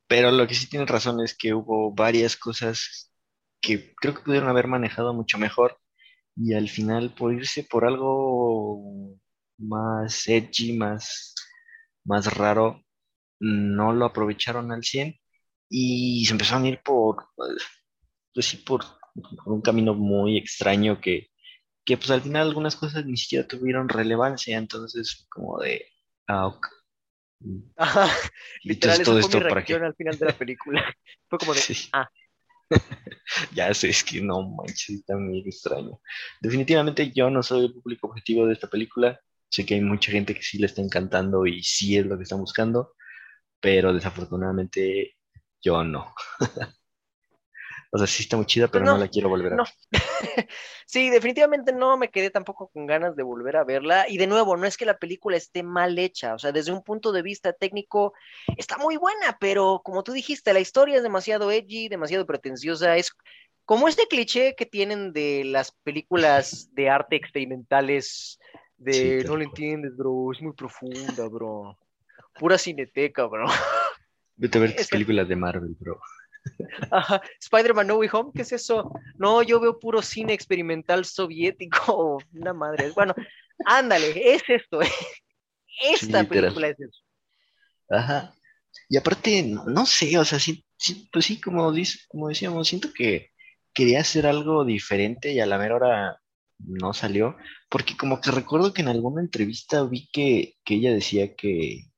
[0.09, 3.11] Pero lo que sí tiene razón es que hubo varias cosas
[3.63, 5.79] que creo que pudieron haber manejado mucho mejor
[6.37, 9.17] y al final por irse por algo
[9.57, 11.35] más edgy, más,
[12.05, 12.83] más raro,
[13.41, 15.19] no lo aprovecharon al 100
[15.71, 17.29] y se empezaron a ir por,
[18.35, 18.85] pues sí, por,
[19.15, 21.29] por un camino muy extraño que,
[21.85, 25.87] que pues al final algunas cosas ni siquiera tuvieron relevancia, entonces como de,
[26.29, 26.67] ah, ok.
[27.77, 28.09] Ajá,
[28.63, 30.97] literal, entonces todo esa fue esto mi para reacción al final de la película.
[31.29, 31.89] Fue como de, Sí.
[31.93, 32.09] ah,
[33.55, 36.01] Ya sé, es que no manches, está muy extraño.
[36.41, 39.21] Definitivamente yo no soy el público objetivo de esta película.
[39.51, 42.23] Sé que hay mucha gente que sí le está encantando y sí es lo que
[42.25, 42.95] están buscando,
[43.61, 45.17] pero desafortunadamente
[45.61, 46.15] yo no.
[47.95, 49.65] O sea, sí está muy chida, Pues pero no no, la quiero volver a no.
[49.65, 49.73] ver.
[50.87, 54.07] Sí, definitivamente no me quedé tampoco con ganas de volver a verla.
[54.09, 56.83] Y de nuevo, no es que la película esté mal hecha, o sea, desde un
[56.83, 58.15] punto de vista técnico
[58.57, 62.97] está muy buena, pero como tú dijiste, la historia es demasiado edgy, demasiado pretenciosa.
[62.97, 63.13] Es
[63.65, 68.39] como este cliché que tienen de las películas de arte experimentales,
[68.77, 71.79] de Sí, no lo entiendes, bro, es muy profunda, bro.
[72.39, 73.47] Pura cineteca, bro.
[74.37, 76.01] Vete a ver tus películas de Marvel, bro.
[76.91, 78.93] Ajá, Spider-Man No Way Home, ¿qué es eso?
[79.17, 82.91] No, yo veo puro cine experimental soviético, una madre.
[82.95, 83.15] Bueno,
[83.67, 84.81] ándale, es esto.
[85.83, 87.01] Esta película es eso.
[87.89, 88.35] Ajá.
[88.89, 92.69] Y aparte, no, no sé, o sea, sí, sí, pues sí, como, dice, como decíamos,
[92.69, 93.31] siento que
[93.75, 96.21] quería hacer algo diferente y a la mera hora
[96.59, 97.37] no salió,
[97.69, 101.91] porque como que recuerdo que en alguna entrevista vi que, que ella decía que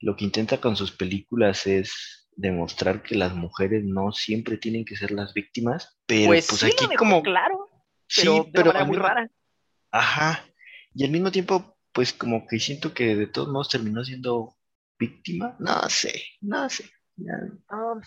[0.00, 4.96] lo que intenta con sus películas es demostrar que las mujeres no siempre tienen que
[4.96, 7.68] ser las víctimas, pero Pues, pues sí, aquí como, claro,
[8.08, 9.30] sí, pero de una pero manera muy mismo- rara.
[9.90, 10.44] Ajá.
[10.94, 14.56] Y al mismo tiempo, pues como que siento que de todos modos terminó siendo
[14.98, 15.56] víctima.
[15.58, 16.84] No sé, no sé.
[17.16, 17.34] Ya,
[17.70, 18.00] Um,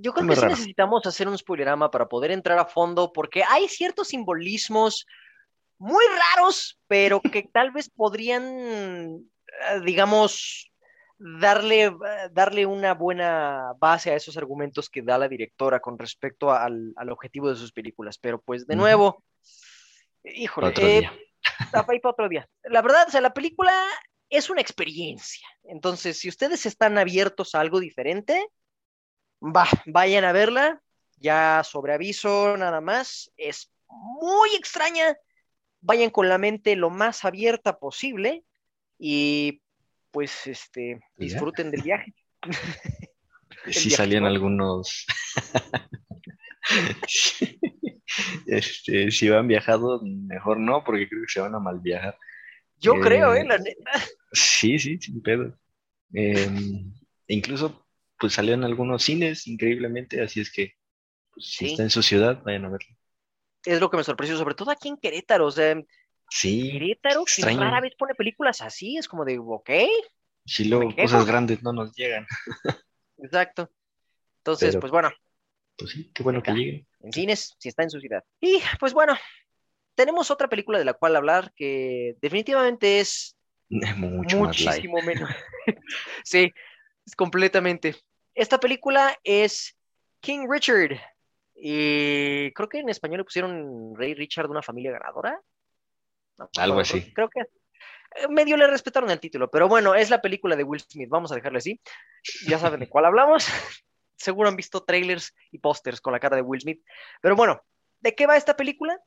[0.00, 3.42] yo creo Muy que sí necesitamos hacer un spoilerama para poder entrar a fondo, porque
[3.44, 5.06] hay ciertos simbolismos
[5.78, 6.02] muy
[6.34, 10.70] raros, pero que tal vez podrían, eh, digamos,
[11.18, 11.94] darle,
[12.32, 17.10] darle una buena base a esos argumentos que da la directora con respecto al, al
[17.10, 18.18] objetivo de sus películas.
[18.18, 19.22] Pero pues de nuevo,
[20.24, 21.12] híjole, Otro eh, día.
[21.72, 22.48] Para otro día.
[22.64, 23.72] La verdad, o sea, la película
[24.28, 25.46] es una experiencia.
[25.64, 28.48] Entonces, si ustedes están abiertos a algo diferente,
[29.40, 30.82] va, vayan a verla.
[31.18, 33.32] Ya sobre aviso, nada más.
[33.36, 35.16] Es muy extraña.
[35.80, 38.44] Vayan con la mente lo más abierta posible
[38.98, 39.62] y
[40.16, 42.14] pues este disfruten del viaje.
[43.66, 44.28] Sí viaje salían ¿no?
[44.30, 45.04] algunos.
[48.46, 52.16] Este, si van viajados, mejor no, porque creo que se van a mal viajar.
[52.78, 53.90] Yo Eh, creo, eh, la neta.
[54.32, 55.54] Sí, sí, sin pedo.
[56.14, 56.92] Em,
[57.26, 57.86] incluso,
[58.18, 60.76] pues salieron algunos cines, increíblemente, así es que,
[61.34, 62.96] pues, si está en su ciudad, vayan a verlo.
[63.64, 65.46] Es lo que me sorprendió, sobre todo aquí en Querétaro.
[65.46, 65.76] O sea,
[66.30, 69.70] Sí, Querétaro, que rara vez pone películas así, es como de, ok,
[70.44, 72.26] Si luego cosas grandes no nos llegan.
[73.18, 73.70] exacto.
[74.38, 75.10] Entonces, Pero- pues bueno,
[75.78, 76.64] Pues sí, qué bueno que Venga.
[76.64, 76.86] lleguen.
[77.00, 78.24] en cines, si está en su ciudad.
[78.40, 79.14] Y pues bueno,
[79.94, 83.36] tenemos otra película de la cual hablar que definitivamente es
[83.68, 85.28] Mucho más muchísimo menos.
[86.24, 86.52] sí,
[87.04, 87.96] es completamente.
[88.34, 89.76] Esta película es
[90.20, 90.98] King Richard.
[91.54, 95.40] Y creo que en español le pusieron Rey Richard, una familia ganadora.
[96.38, 97.12] No Algo así.
[97.12, 100.80] Creo que eh, medio le respetaron el título, pero bueno, es la película de Will
[100.80, 101.08] Smith.
[101.08, 101.80] Vamos a dejarle así.
[102.46, 103.46] Ya saben de cuál hablamos.
[104.16, 106.82] Seguro han visto trailers y pósters con la cara de Will Smith.
[107.20, 107.62] Pero bueno,
[108.00, 108.98] ¿de qué va esta película?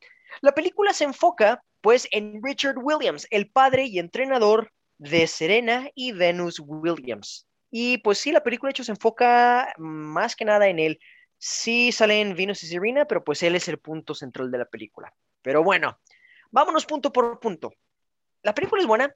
[0.41, 6.11] La película se enfoca, pues, en Richard Williams, el padre y entrenador de Serena y
[6.11, 7.47] Venus Williams.
[7.71, 10.99] Y pues sí, la película de hecho se enfoca más que nada en él.
[11.38, 15.13] Sí salen Venus y Serena, pero pues él es el punto central de la película.
[15.41, 15.99] Pero bueno,
[16.52, 17.72] vámonos punto por punto.
[18.43, 19.14] La película es buena,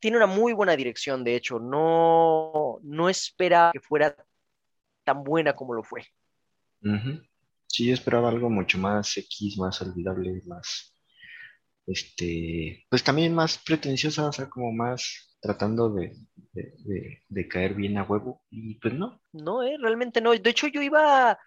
[0.00, 4.16] tiene una muy buena dirección, de hecho, no, no esperaba que fuera
[5.04, 6.02] tan buena como lo fue.
[6.82, 7.20] Ujú.
[7.66, 10.94] Sí, yo esperaba algo mucho más X, más olvidable, más,
[11.86, 16.12] este, pues también más pretenciosa, o sea, como más tratando de,
[16.52, 19.20] de, de- de caer bien a huevo, y pues no.
[19.32, 20.32] No, eh, realmente no.
[20.32, 21.38] De hecho, yo iba,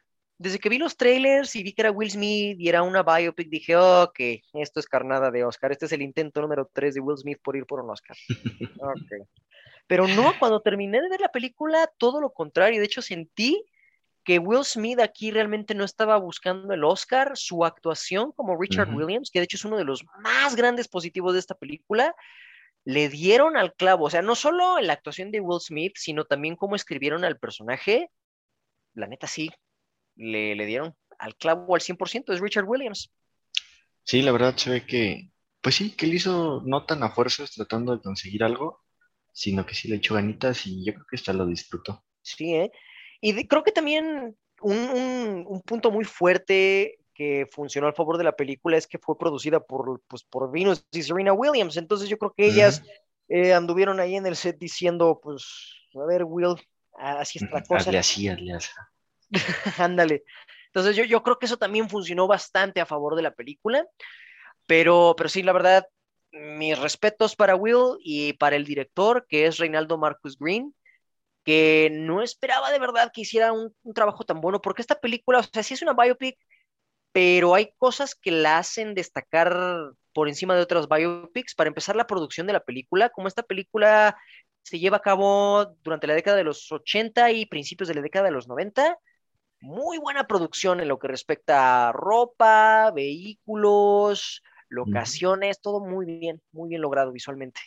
[0.43, 3.47] desde que vi los trailers y vi que era Will Smith y era una biopic,
[3.49, 4.19] dije, ok,
[4.55, 5.71] esto es carnada de Oscar.
[5.71, 8.17] Este es el intento número 3 de Will Smith por ir por un Oscar.
[8.81, 9.27] Ok.
[9.87, 12.79] Pero no, cuando terminé de ver la película, todo lo contrario.
[12.79, 13.63] De hecho, sentí
[14.25, 17.31] que Will Smith aquí realmente no estaba buscando el Oscar.
[17.35, 18.93] Su actuación como Richard.
[18.93, 22.13] Williams, que de hecho es uno de los más grandes positivos de esta película,
[22.83, 24.05] le dieron al clavo.
[24.05, 27.39] O sea, no solo en la actuación de Will Smith, sino también cómo escribieron al
[27.39, 28.09] personaje.
[28.93, 29.49] La neta sí,
[30.15, 32.33] le, le dieron al clavo al 100%.
[32.33, 33.11] Es Richard Williams.
[34.03, 37.51] Sí, la verdad se ve que, pues sí, que él hizo no tan a fuerzas
[37.51, 38.81] tratando de conseguir algo,
[39.31, 42.03] sino que sí le echó ganitas y yo creo que hasta lo disfrutó.
[42.21, 42.71] Sí, ¿eh?
[43.21, 48.17] Y de- creo que también un, un- un punto muy fuerte que funcionó a favor
[48.17, 51.77] de la película es que fue producida por, pues, por Venus y Serena Williams.
[51.77, 52.81] Entonces yo creo que ellas
[53.29, 55.45] eh, anduvieron ahí en el set diciendo, pues,
[55.95, 56.55] a ver, Will,
[56.97, 57.89] así está la cosa.
[57.89, 58.69] Hazle así, hazle así.
[59.77, 60.23] Ándale.
[60.67, 63.85] Entonces yo, yo creo que eso también funcionó bastante a favor de la película.
[64.67, 65.85] Pero, pero sí, la verdad,
[66.31, 70.73] mis respetos para Will y para el director, que es Reinaldo Marcus Green,
[71.43, 75.39] que no esperaba de verdad que hiciera un, un, trabajo tan bueno, porque esta película,
[75.39, 76.37] o sea, sí es una biopic,
[77.11, 79.55] pero hay cosas que la hacen destacar
[80.13, 81.55] por encima de otras biopics.
[81.55, 84.17] Para empezar, la producción de la película, como esta película
[84.63, 88.25] se lleva a cabo durante la década de los 80 y principios de la década
[88.25, 88.97] de los 90,
[89.63, 96.67] muy buena producción en lo que respecta a ropa, vehículos, locaciones, todo muy bien, muy
[96.67, 97.61] bien logrado visualmente.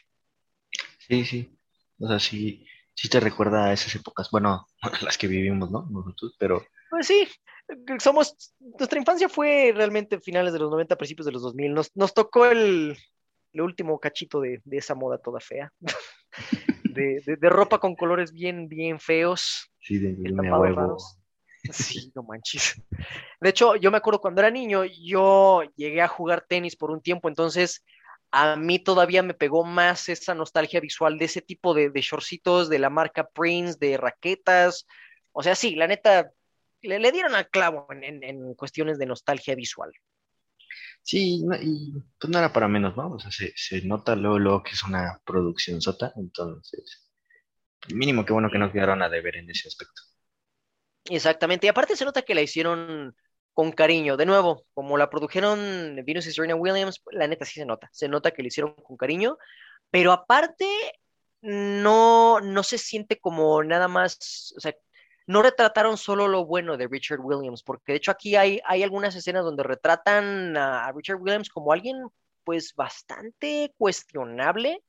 [0.99, 1.59] Sí, sí.
[1.99, 4.67] O sea, sí, sí te recuerda a esas épocas, bueno,
[5.03, 5.89] las que vivimos, ¿no?
[5.91, 6.63] Nosotros, pero...
[6.91, 7.27] Pues sí,
[7.99, 11.73] somos, nuestra infancia fue realmente finales de los 90, principios de los 2000.
[11.73, 12.95] Nos, nos tocó el,
[13.55, 15.73] el último cachito de, de, esa moda toda fea.
[16.85, 19.73] de, de, de, ropa con colores bien, bien feos.
[19.81, 20.99] Sí, de huevo.
[21.73, 22.81] Sí, no manches.
[23.41, 27.01] De hecho, yo me acuerdo cuando era niño, yo llegué a jugar tenis por un
[27.01, 27.85] tiempo, entonces
[28.31, 32.69] a mí todavía me pegó más esa nostalgia visual de ese tipo de, de shortcitos
[32.69, 34.87] de la marca Prince, de raquetas.
[35.33, 36.31] O sea, sí, la neta,
[36.83, 39.93] le, le dieron al clavo en, en, en, cuestiones de nostalgia visual.
[41.03, 43.13] Sí, no, y pues no era para menos, ¿no?
[43.13, 47.09] O sea, se, se nota luego, luego, que es una producción sota, entonces,
[47.95, 50.03] mínimo que bueno que no quedaron a deber en ese aspecto.
[51.11, 53.15] Exactamente, y aparte se nota que la hicieron
[53.57, 54.17] con cariño.
[54.17, 58.09] De nuevo, como la produjeron Venus y Serena Williams, la neta sí se nota, se
[58.09, 59.39] nota que la hicieron con cariño,
[59.91, 60.67] pero aparte
[61.41, 64.75] no, no se siente como nada más, o sea,
[65.27, 69.15] no retrataron solo lo bueno de Richard Williams, porque de hecho aquí hay, hay algunas
[69.17, 71.97] escenas donde retratan a Richard Williams como alguien
[72.45, 74.83] pues bastante cuestionable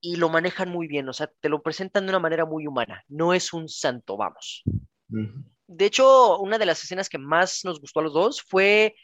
[0.00, 3.04] y lo manejan muy bien, o sea, te lo presentan de una manera muy humana,
[3.08, 4.64] no es un santo, vamos.
[5.08, 8.94] De hecho, una de las escenas que más nos gustó a los dos fue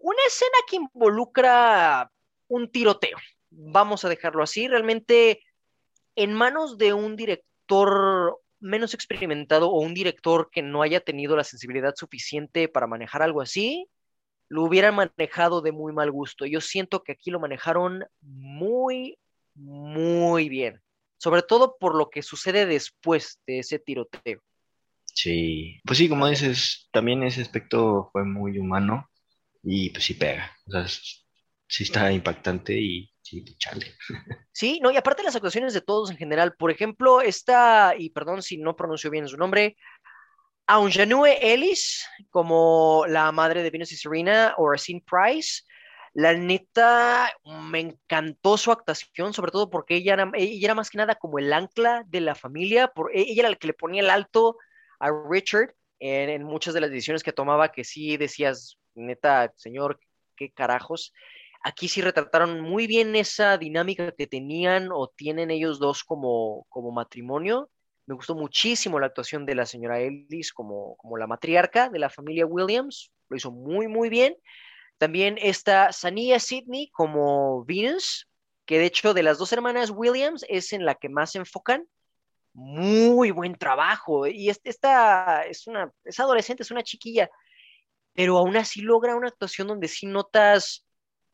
[0.00, 2.10] una escena que involucra
[2.48, 3.18] un tiroteo.
[3.50, 4.68] Vamos a dejarlo así.
[4.68, 5.42] Realmente,
[6.14, 11.44] en manos de un director menos experimentado o un director que no haya tenido la
[11.44, 13.88] sensibilidad suficiente para manejar algo así,
[14.48, 16.46] lo hubieran manejado de muy mal gusto.
[16.46, 19.18] Yo siento que aquí lo manejaron muy,
[19.54, 20.82] muy bien.
[21.18, 24.40] Sobre todo por lo que sucede después de ese tiroteo.
[25.20, 29.10] Sí, pues sí, como dices, también ese aspecto fue muy humano
[29.64, 33.96] y pues sí pega, o sea, sí está impactante y sí, chale.
[34.52, 38.42] Sí, no, y aparte las actuaciones de todos en general, por ejemplo, esta, y perdón
[38.42, 39.76] si no pronuncio bien su nombre,
[40.68, 45.62] Aunjanue Ellis, como la madre de Venus y Serena, o Racine Price,
[46.14, 50.98] la neta me encantó su actuación, sobre todo porque ella era, ella era más que
[50.98, 54.10] nada como el ancla de la familia, por, ella era la que le ponía el
[54.10, 54.56] alto
[54.98, 59.98] a Richard en, muchas de las decisiones que tomaba que sí decías, neta, señor,
[60.36, 61.12] qué carajos.
[61.62, 66.92] Aquí sí retrataron muy bien esa dinámica que tenían o tienen ellos dos como, como
[66.92, 67.70] matrimonio.
[68.06, 72.10] Me gustó muchísimo la actuación de la señora Ellis como, como la matriarca de la
[72.10, 73.12] familia Williams.
[73.28, 74.36] Lo hizo muy, muy bien.
[74.98, 78.28] También está Sania Sidney como Venus,
[78.66, 81.86] que de hecho de las dos hermanas Williams es en la que más se enfocan
[82.58, 84.26] muy buen trabajo.
[84.26, 87.30] Y esta es una, es adolescente, es una chiquilla,
[88.12, 90.84] pero aún así logra una actuación donde sí notas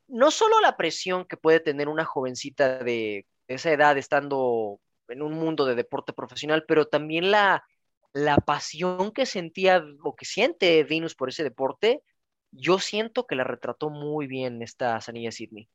[0.06, 5.32] no solo la presión que puede tener una jovencita de esa edad estando en un
[5.32, 7.64] mundo de deporte profesional, pero también la,
[8.12, 12.02] la pasión que sentía o que siente Venus por ese deporte,
[12.50, 15.68] yo siento que la retrató muy bien esta Sanilla Sidney.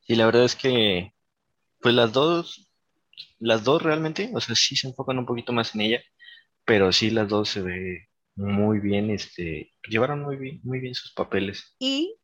[0.00, 1.14] Sí, la verdad es que
[1.80, 2.69] pues las dos
[3.40, 6.02] las dos realmente, o sea, sí se enfocan un poquito más en ella,
[6.64, 11.12] pero sí las dos se ve muy bien, este, llevaron muy bien, muy bien sus
[11.12, 11.74] papeles.
[11.78, 12.16] Y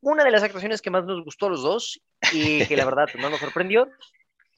[0.00, 2.00] una de las actuaciones que más nos gustó a los dos
[2.32, 3.88] y que la verdad más nos sorprendió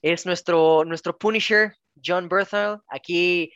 [0.03, 1.75] es nuestro, nuestro Punisher,
[2.05, 2.79] John Berthel.
[2.89, 3.53] Aquí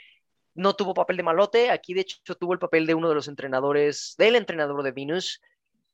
[0.54, 3.28] no tuvo papel de malote, aquí de hecho tuvo el papel de uno de los
[3.28, 5.40] entrenadores, del entrenador de Venus,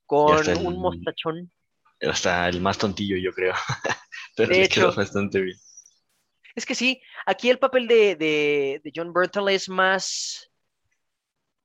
[0.05, 1.51] con el, un mostachón.
[2.01, 3.53] Hasta el más tontillo, yo creo.
[4.35, 5.57] Pero de le hecho, quedó bastante bien.
[6.55, 10.51] Es que sí, aquí el papel de, de, de John Berthel es más,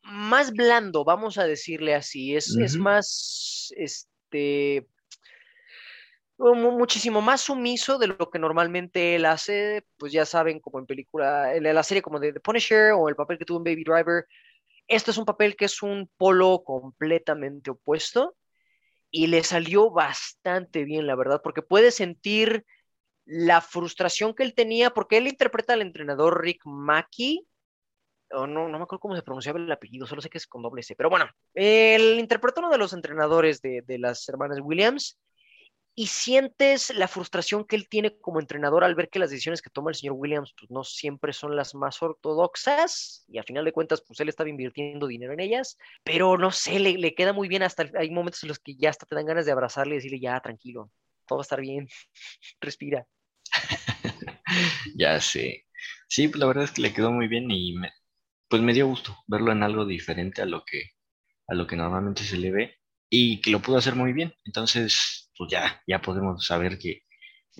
[0.02, 2.34] más blando, vamos a decirle así.
[2.34, 2.64] Es, uh -huh.
[2.64, 4.88] es más, este,
[6.38, 11.54] muchísimo más sumiso de lo que normalmente él hace, pues ya saben, como en película,
[11.54, 14.24] en la serie como de The Punisher o el papel que tuvo en Baby Driver.
[14.86, 18.36] Esto es un papel que es un polo completamente opuesto
[19.10, 22.64] y le salió bastante bien, la verdad, porque puede sentir
[23.30, 27.46] la frustración que él tenía, porque él interpreta al entrenador Rick Mackey,
[28.32, 30.62] o no, no me acuerdo cómo se pronunciaba el apellido, solo sé que es con
[30.62, 35.18] doble C, pero bueno, él interpreta uno de los entrenadores de, de las hermanas Williams
[35.94, 39.68] y sientes la frustración que él tiene como entrenador al ver que las decisiones que
[39.68, 43.72] toma el señor Williams pues, no siempre son las más ortodoxas y a final de
[43.72, 47.48] cuentas pues él estaba invirtiendo dinero en ellas, pero no sé, le, le queda muy
[47.48, 49.98] bien hasta hay momentos en los que ya hasta te dan ganas de abrazarle y
[49.98, 50.90] decirle ya tranquilo,
[51.26, 51.88] todo va a estar bien,
[52.60, 53.06] respira.
[54.96, 55.66] ya sé.
[56.08, 57.92] Sí, pues la verdad es que le quedó muy bien y me,
[58.48, 60.90] pues me dio gusto verlo en algo diferente a lo que
[61.48, 62.78] a lo que normalmente se le ve
[63.08, 64.34] y que lo pudo hacer muy bien.
[64.44, 67.02] Entonces, pues ya, ya podemos saber que,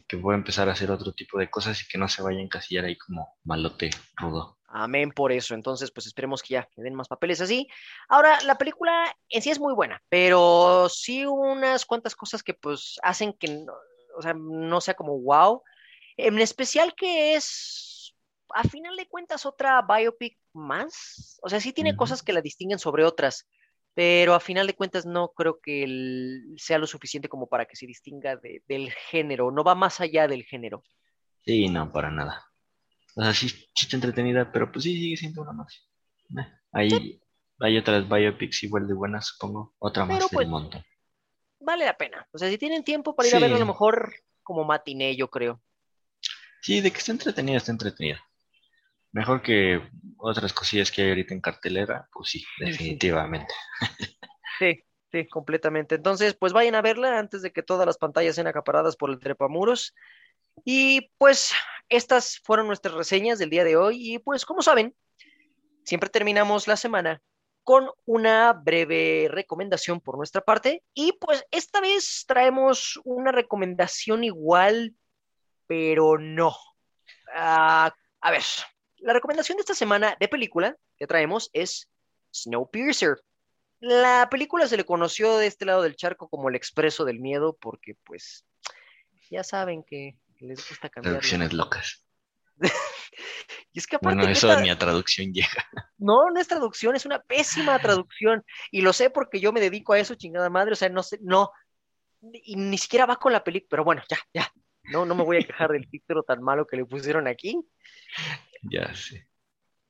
[0.06, 2.38] que voy a empezar a hacer otro tipo de cosas y que no se vaya
[2.38, 4.58] a encasillar ahí como malote rudo.
[4.68, 5.54] Amén por eso.
[5.54, 7.66] Entonces, pues esperemos que ya den más papeles así.
[8.08, 12.98] Ahora, la película en sí es muy buena, pero sí unas cuantas cosas que pues
[13.02, 13.64] hacen que
[14.18, 15.62] o sea, no sea como wow.
[16.18, 18.14] En especial que es,
[18.50, 21.38] a final de cuentas, otra biopic más.
[21.42, 23.46] O sea, sí tiene cosas que la distinguen sobre otras
[23.98, 25.84] pero a final de cuentas no creo que
[26.56, 30.44] sea lo suficiente como para que se distinga del género, no va más allá del
[30.44, 30.84] género.
[31.44, 32.44] Sí, no, para nada.
[33.16, 35.84] O sea, sí, sí está entretenida, pero pues sí, sigue siendo una más.
[36.30, 37.20] Eh, hay,
[37.58, 40.84] hay otras biopics igual de buenas, supongo, otra más del pues, montón.
[41.58, 42.24] Vale la pena.
[42.30, 44.14] O sea, si tienen tiempo para ir a verlo, a lo mejor
[44.44, 45.60] como matiné, yo creo.
[46.62, 48.20] Sí, de que está entretenida, está entretenida.
[49.12, 49.80] Mejor que
[50.18, 53.54] otras cosillas que hay ahorita en cartelera, pues sí, definitivamente.
[54.58, 55.94] Sí, sí, completamente.
[55.94, 59.18] Entonces, pues vayan a verla antes de que todas las pantallas sean acaparadas por el
[59.18, 59.94] trepamuros.
[60.64, 61.52] Y pues
[61.88, 64.14] estas fueron nuestras reseñas del día de hoy.
[64.14, 64.94] Y pues, como saben,
[65.84, 67.22] siempre terminamos la semana
[67.62, 70.82] con una breve recomendación por nuestra parte.
[70.94, 74.94] Y pues esta vez traemos una recomendación igual,
[75.68, 76.56] pero no.
[77.32, 78.42] Ah, a ver,
[78.96, 81.88] la recomendación de esta semana de película que traemos es
[82.34, 83.22] Snowpiercer.
[83.80, 87.56] La película se le conoció de este lado del charco como El Expreso del Miedo
[87.60, 88.44] porque pues
[89.30, 91.14] ya saben que les gusta cambiar.
[91.14, 92.04] Traducciones locas.
[93.72, 94.16] y es que aparte...
[94.16, 95.64] Bueno, eso de mi traducción llega.
[95.98, 98.44] No, no es traducción, es una pésima traducción.
[98.70, 100.72] Y lo sé porque yo me dedico a eso, chingada madre.
[100.72, 101.52] O sea, no sé, no.
[102.20, 103.68] Y ni siquiera va con la película.
[103.70, 104.52] Pero bueno, ya, ya.
[104.90, 107.60] No, no me voy a quejar del título tan malo que le pusieron aquí.
[108.62, 109.28] Ya sé.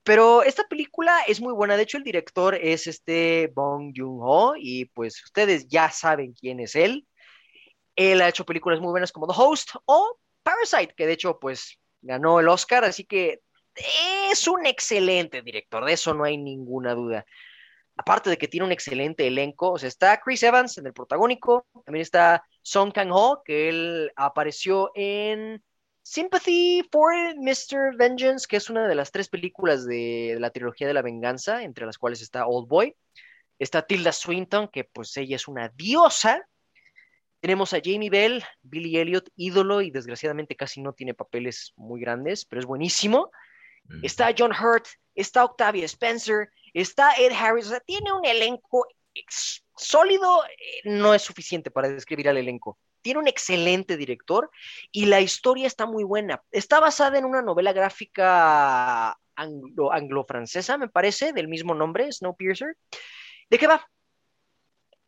[0.02, 1.76] Pero esta película es muy buena.
[1.76, 6.74] De hecho, el director es este Bong Joon-ho y pues ustedes ya saben quién es
[6.76, 7.06] él.
[7.94, 11.78] Él ha hecho películas muy buenas como The Host o Parasite, que de hecho pues
[12.00, 13.40] ganó el Oscar, así que
[14.30, 17.24] es un excelente director, de eso no hay ninguna duda.
[17.96, 21.66] Aparte de que tiene un excelente elenco, o sea, está Chris Evans en el protagónico,
[21.84, 25.64] también está Song Kang-ho, que él apareció en
[26.02, 27.96] Sympathy for Mr.
[27.96, 31.86] Vengeance, que es una de las tres películas de la trilogía de la venganza, entre
[31.86, 32.94] las cuales está Old Boy.
[33.58, 36.46] Está Tilda Swinton, que pues ella es una diosa.
[37.40, 42.44] Tenemos a Jamie Bell, Billy Elliot, ídolo, y desgraciadamente casi no tiene papeles muy grandes,
[42.44, 43.30] pero es buenísimo.
[44.02, 48.86] Está John Hurt, está Octavia Spencer, está Ed Harris, o sea, tiene un elenco
[49.28, 54.50] sólido, eh, no es suficiente para describir al elenco tiene un excelente director
[54.92, 56.42] y la historia está muy buena.
[56.50, 62.76] Está basada en una novela gráfica anglo-francesa, me parece, del mismo nombre, Snowpiercer.
[63.48, 63.88] ¿De qué va?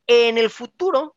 [0.06, 1.16] En el futuro,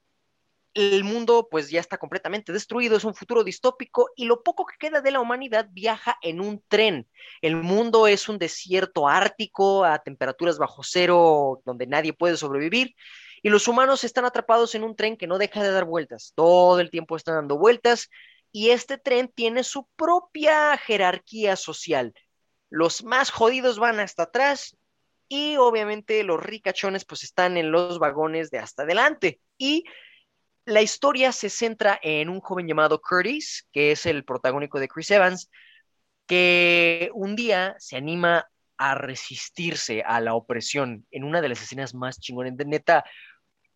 [0.73, 4.77] el mundo pues ya está completamente destruido, es un futuro distópico y lo poco que
[4.77, 7.07] queda de la humanidad viaja en un tren.
[7.41, 12.95] El mundo es un desierto ártico a temperaturas bajo cero donde nadie puede sobrevivir
[13.43, 16.79] y los humanos están atrapados en un tren que no deja de dar vueltas, todo
[16.79, 18.09] el tiempo está dando vueltas
[18.51, 22.13] y este tren tiene su propia jerarquía social.
[22.69, 24.77] Los más jodidos van hasta atrás
[25.27, 29.39] y obviamente los ricachones pues están en los vagones de hasta adelante.
[29.57, 29.83] Y
[30.65, 35.11] la historia se centra en un joven llamado Curtis, que es el protagónico de Chris
[35.11, 35.49] Evans,
[36.25, 38.47] que un día se anima
[38.77, 43.03] a resistirse a la opresión en una de las escenas más chingones de neta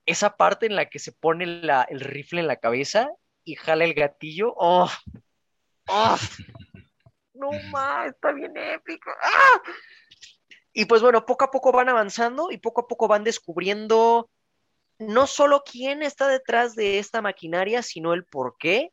[0.05, 3.09] esa parte en la que se pone el rifle en la cabeza
[3.43, 4.89] y jala el gatillo, ¡oh!
[5.89, 6.17] ¡oh!
[7.33, 9.11] No más, está bien épico.
[9.21, 9.61] ¡Ah!
[10.73, 14.29] Y pues bueno, poco a poco van avanzando y poco a poco van descubriendo
[14.99, 18.91] no solo quién está detrás de esta maquinaria, sino el por qué.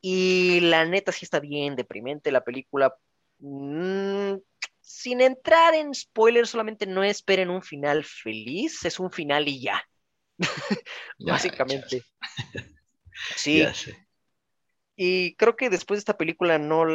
[0.00, 2.94] Y la neta sí está bien deprimente la película.
[3.38, 4.34] Mm,
[4.80, 9.82] sin entrar en spoilers, solamente no esperen un final feliz, es un final y ya.
[11.18, 12.02] Ya, Básicamente.
[13.34, 13.72] Sí, Ya
[14.96, 16.86] y creo que después de esta película no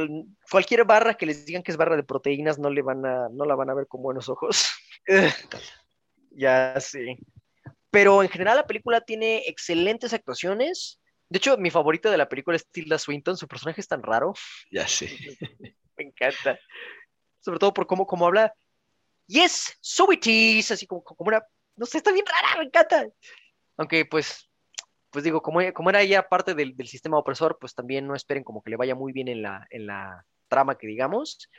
[0.49, 3.45] cualquier barra que les digan que es barra de proteínas no le van a no
[3.45, 4.71] la van a ver con buenos ojos.
[6.31, 7.17] ya sé.
[7.91, 10.99] Pero en general la película tiene excelentes actuaciones.
[11.29, 14.33] De hecho, mi favorita de la película es Tilda Swinton, su personaje es tan raro.
[14.71, 15.09] Ya sé.
[15.97, 16.57] Me encanta.
[17.41, 18.53] Sobre todo por cómo, cómo habla.
[19.27, 20.71] Yes, sweeties.
[20.71, 21.43] Así como, como una.
[21.75, 23.07] No sé, está bien rara, me encanta.
[23.77, 24.49] Aunque, pues,
[25.09, 28.43] pues digo, como, como era ella parte del, del sistema opresor, pues también no esperen
[28.43, 31.49] como que le vaya muy bien en la, en la trama que digamos.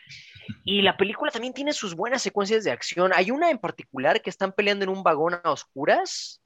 [0.65, 3.13] Y la película también tiene sus buenas secuencias de acción.
[3.15, 6.43] Hay una en particular que están peleando en un vagón a oscuras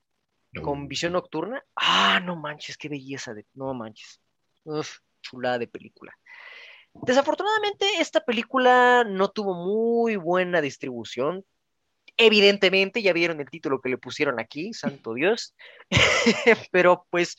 [0.62, 1.62] con visión nocturna.
[1.74, 3.44] Ah, no manches, qué belleza de.
[3.54, 4.20] No manches.
[4.64, 6.12] Uf, chulada de película.
[6.94, 11.44] Desafortunadamente, esta película no tuvo muy buena distribución.
[12.16, 15.54] Evidentemente, ya vieron el título que le pusieron aquí, santo Dios.
[16.70, 17.36] Pero pues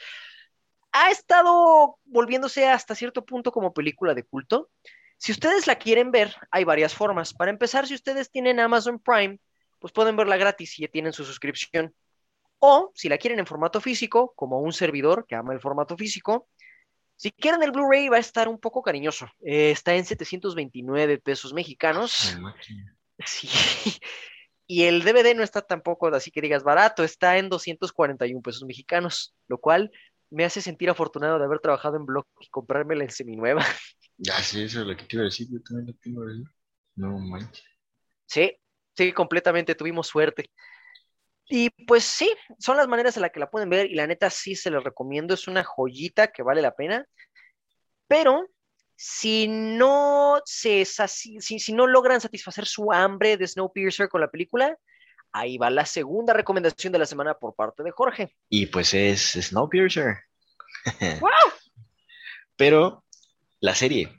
[0.91, 4.69] ha estado volviéndose hasta cierto punto como película de culto.
[5.17, 7.33] Si ustedes la quieren ver, hay varias formas.
[7.33, 9.39] Para empezar, si ustedes tienen Amazon Prime,
[9.79, 11.93] pues pueden verla gratis si ya tienen su suscripción.
[12.59, 16.47] O si la quieren en formato físico, como un servidor que ama el formato físico,
[17.15, 19.27] si quieren el Blu-ray va a estar un poco cariñoso.
[19.41, 22.37] Eh, está en 729 pesos mexicanos.
[23.25, 23.49] Sí.
[24.67, 29.33] Y el DVD no está tampoco así que digas barato, está en 241 pesos mexicanos,
[29.47, 29.89] lo cual
[30.29, 33.65] me hace sentir afortunado de haber trabajado en Block y comprármela en seminueva.
[34.17, 35.47] Ya sé, eso es lo que te iba a decir.
[35.51, 36.43] Yo también lo tengo ahí.
[36.95, 37.63] No manches.
[38.25, 38.51] Sí,
[38.95, 40.49] sí, completamente, tuvimos suerte.
[41.49, 44.29] Y pues sí, son las maneras en las que la pueden ver y la neta
[44.29, 47.07] sí se les recomiendo, es una joyita que vale la pena,
[48.07, 48.49] pero
[48.97, 54.77] si no se si, si no logran satisfacer su hambre de Snowpiercer con la película,
[55.31, 58.35] ahí va la segunda recomendación de la semana por parte de Jorge.
[58.49, 60.17] Y pues es Snowpiercer.
[61.21, 61.31] ¡Wow!
[62.57, 63.05] Pero
[63.59, 64.09] la serie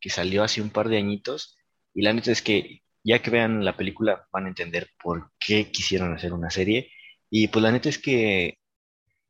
[0.00, 1.56] que salió hace un par de añitos,
[1.94, 5.70] y la neta es que ya que vean la película van a entender por qué
[5.70, 6.90] quisieron hacer una serie.
[7.30, 8.58] Y pues la neta es que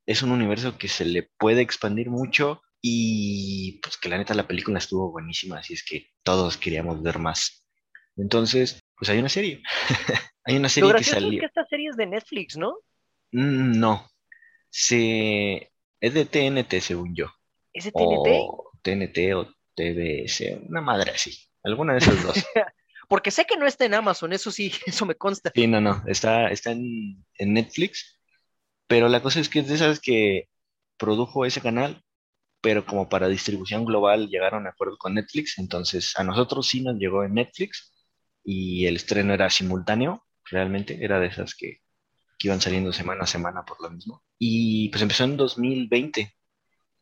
[0.07, 4.47] es un universo que se le puede expandir mucho y pues que la neta la
[4.49, 7.65] película estuvo buenísima, así es que todos queríamos ver más.
[8.17, 9.63] Entonces, pues hay una serie.
[10.45, 11.41] hay una Lo serie que gracioso es salió.
[11.41, 12.77] que esta serie es de Netflix, ¿no?
[13.33, 14.09] Mm, No,
[14.71, 15.73] se...
[16.01, 17.29] es de TNT según yo.
[17.73, 18.29] ¿Es de TNT?
[18.29, 21.37] O TNT o TBS, una madre así.
[21.65, 22.37] Alguna de esas dos.
[23.09, 25.51] Porque sé que no está en Amazon, eso sí, eso me consta.
[25.55, 28.21] Sí, no, no, está, está en, en Netflix,
[28.87, 30.49] pero la cosa es que es de esas que
[30.97, 32.03] produjo ese canal,
[32.61, 36.97] pero como para distribución global llegaron a acuerdo con Netflix, entonces a nosotros sí nos
[36.97, 37.93] llegó en Netflix
[38.45, 41.81] y el estreno era simultáneo, realmente, era de esas que,
[42.39, 44.23] que iban saliendo semana a semana por lo mismo.
[44.39, 46.33] Y pues empezó en 2020,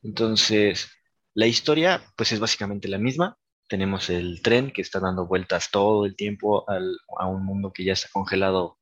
[0.03, 0.91] entonces
[1.35, 3.37] la historia pues es básicamente la misma.
[3.69, 7.85] Tenemos el tren que está dando vueltas todo el tiempo al- a un mundo que
[7.85, 8.79] ya está congelado,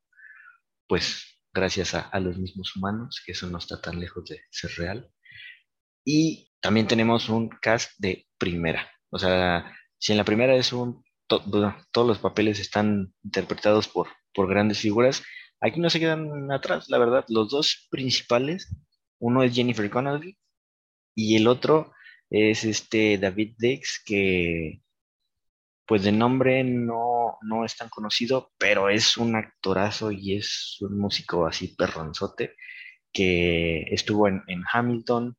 [0.88, 4.72] pues gracias a, a los mismos humanos, que eso no está tan lejos de ser
[4.78, 5.11] real.
[6.05, 8.90] Y también tenemos un cast de primera.
[9.11, 13.88] O sea, si en la primera es un, to- bueno, todos los papeles están interpretados
[13.88, 15.22] por, por grandes figuras,
[15.61, 17.24] aquí no se quedan atrás, la verdad.
[17.28, 18.68] Los dos principales,
[19.20, 20.36] uno es Jennifer Connelly
[21.14, 21.91] y el otro
[22.33, 24.80] es este David Dix, que
[25.87, 30.99] pues de nombre no, no es tan conocido, pero es un actorazo y es un
[30.99, 32.57] músico así perronzote
[33.13, 35.37] que estuvo en, en Hamilton.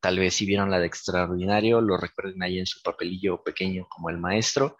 [0.00, 4.08] Tal vez si vieron la de Extraordinario, lo recuerden ahí en su papelillo pequeño como
[4.10, 4.76] el maestro.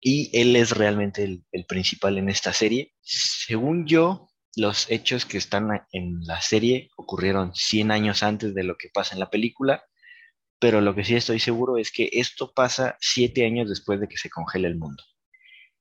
[0.00, 2.92] Y él es realmente el, el principal en esta serie.
[3.00, 8.76] Según yo, los hechos que están en la serie ocurrieron 100 años antes de lo
[8.76, 9.82] que pasa en la película
[10.64, 14.16] pero lo que sí estoy seguro es que esto pasa siete años después de que
[14.16, 15.04] se congela el mundo.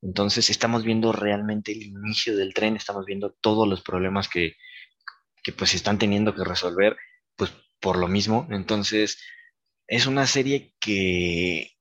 [0.02, 4.58] Entonces estamos viendo realmente el inicio del tren, estamos viendo todos los problemas que,
[5.42, 6.98] que pues están teniendo que resolver,
[7.38, 8.46] pues por lo mismo.
[8.52, 9.24] Entonces
[9.88, 11.78] es una serie que,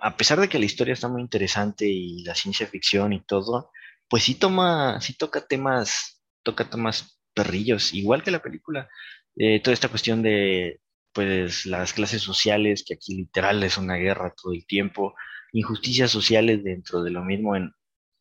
[0.00, 3.70] a pesar de que la historia está muy interesante y la ciencia ficción y todo,
[4.08, 8.88] pues sí toma, sí toca temas, toca temas perrillos, igual que la película.
[9.36, 10.80] Eh, toda esta cuestión de
[11.16, 15.14] pues las clases sociales, que aquí literal es una guerra todo el tiempo,
[15.52, 17.72] injusticias sociales dentro de lo mismo, en,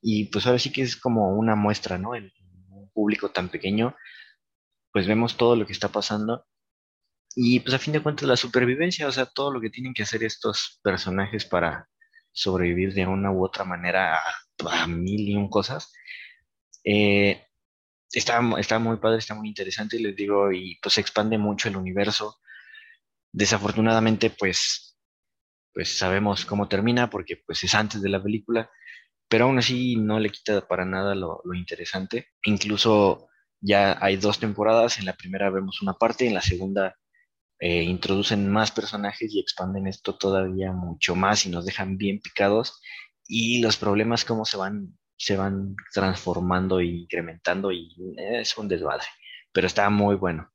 [0.02, 2.16] y pues ahora sí que es como una muestra, ¿no?
[2.16, 2.32] En
[2.70, 3.96] un público tan pequeño,
[4.92, 6.46] pues vemos todo lo que está pasando,
[7.36, 10.04] y pues a fin de cuentas la supervivencia, o sea, todo lo que tienen que
[10.04, 11.88] hacer estos personajes para,
[12.36, 14.20] sobrevivir de una u otra manera
[14.70, 15.92] a, mil y un cosas.
[16.84, 17.42] Eh,
[18.12, 22.38] está, está muy padre, está muy interesante, les digo, y pues expande mucho el universo.
[23.36, 24.98] Desafortunadamente, pues,
[25.74, 28.70] pues sabemos cómo termina porque pues es antes de la película,
[29.28, 32.30] pero aún así no le quita para nada lo, lo interesante.
[32.46, 33.28] Incluso
[33.60, 36.96] ya hay dos temporadas, en la primera vemos una parte, en la segunda
[37.60, 42.82] eh, introducen más personajes y expanden esto todavía mucho más y nos dejan bien picados
[43.28, 49.08] y los problemas cómo se van se van transformando e incrementando y es un desmadre,
[49.52, 50.55] pero está muy bueno.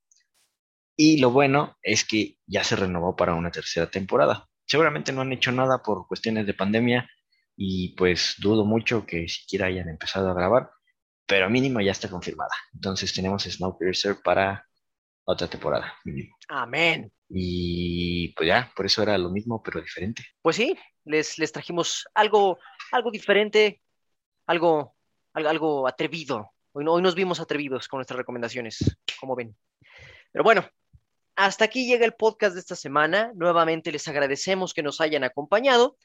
[1.02, 4.46] Y lo bueno es que ya se renovó para una tercera temporada.
[4.66, 7.08] Seguramente no han hecho nada por cuestiones de pandemia
[7.56, 10.68] y pues dudo mucho que siquiera hayan empezado a grabar,
[11.24, 12.50] pero mínimo ya está confirmada.
[12.74, 14.68] Entonces tenemos Snowpiercer para
[15.24, 15.90] otra temporada,
[16.48, 17.10] Amén.
[17.30, 20.22] Y pues ya, por eso era lo mismo, pero diferente.
[20.42, 22.58] Pues sí, les, les trajimos algo,
[22.92, 23.80] algo diferente,
[24.46, 24.94] algo,
[25.32, 26.50] algo, atrevido.
[26.72, 29.56] Hoy, hoy nos vimos atrevidos con nuestras recomendaciones, como ven.
[30.30, 30.62] Pero bueno,
[31.40, 33.32] hasta aquí llega el podcast de esta semana.
[33.34, 35.96] Nuevamente les agradecemos que nos hayan acompañado.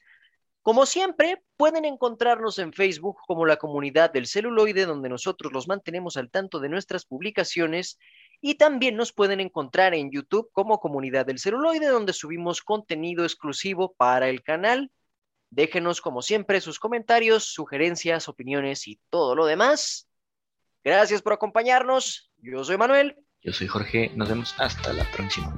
[0.62, 6.16] Como siempre, pueden encontrarnos en Facebook como la comunidad del celuloide, donde nosotros los mantenemos
[6.16, 7.98] al tanto de nuestras publicaciones
[8.40, 13.94] y también nos pueden encontrar en YouTube como Comunidad del Celuloide, donde subimos contenido exclusivo
[13.94, 14.90] para el canal.
[15.50, 20.08] Déjenos, como siempre, sus comentarios, sugerencias, opiniones y todo lo demás.
[20.82, 22.32] Gracias por acompañarnos.
[22.38, 23.25] Yo soy Manuel.
[23.46, 24.10] Yo soy Jorge.
[24.16, 25.54] Nos vemos hasta la próxima.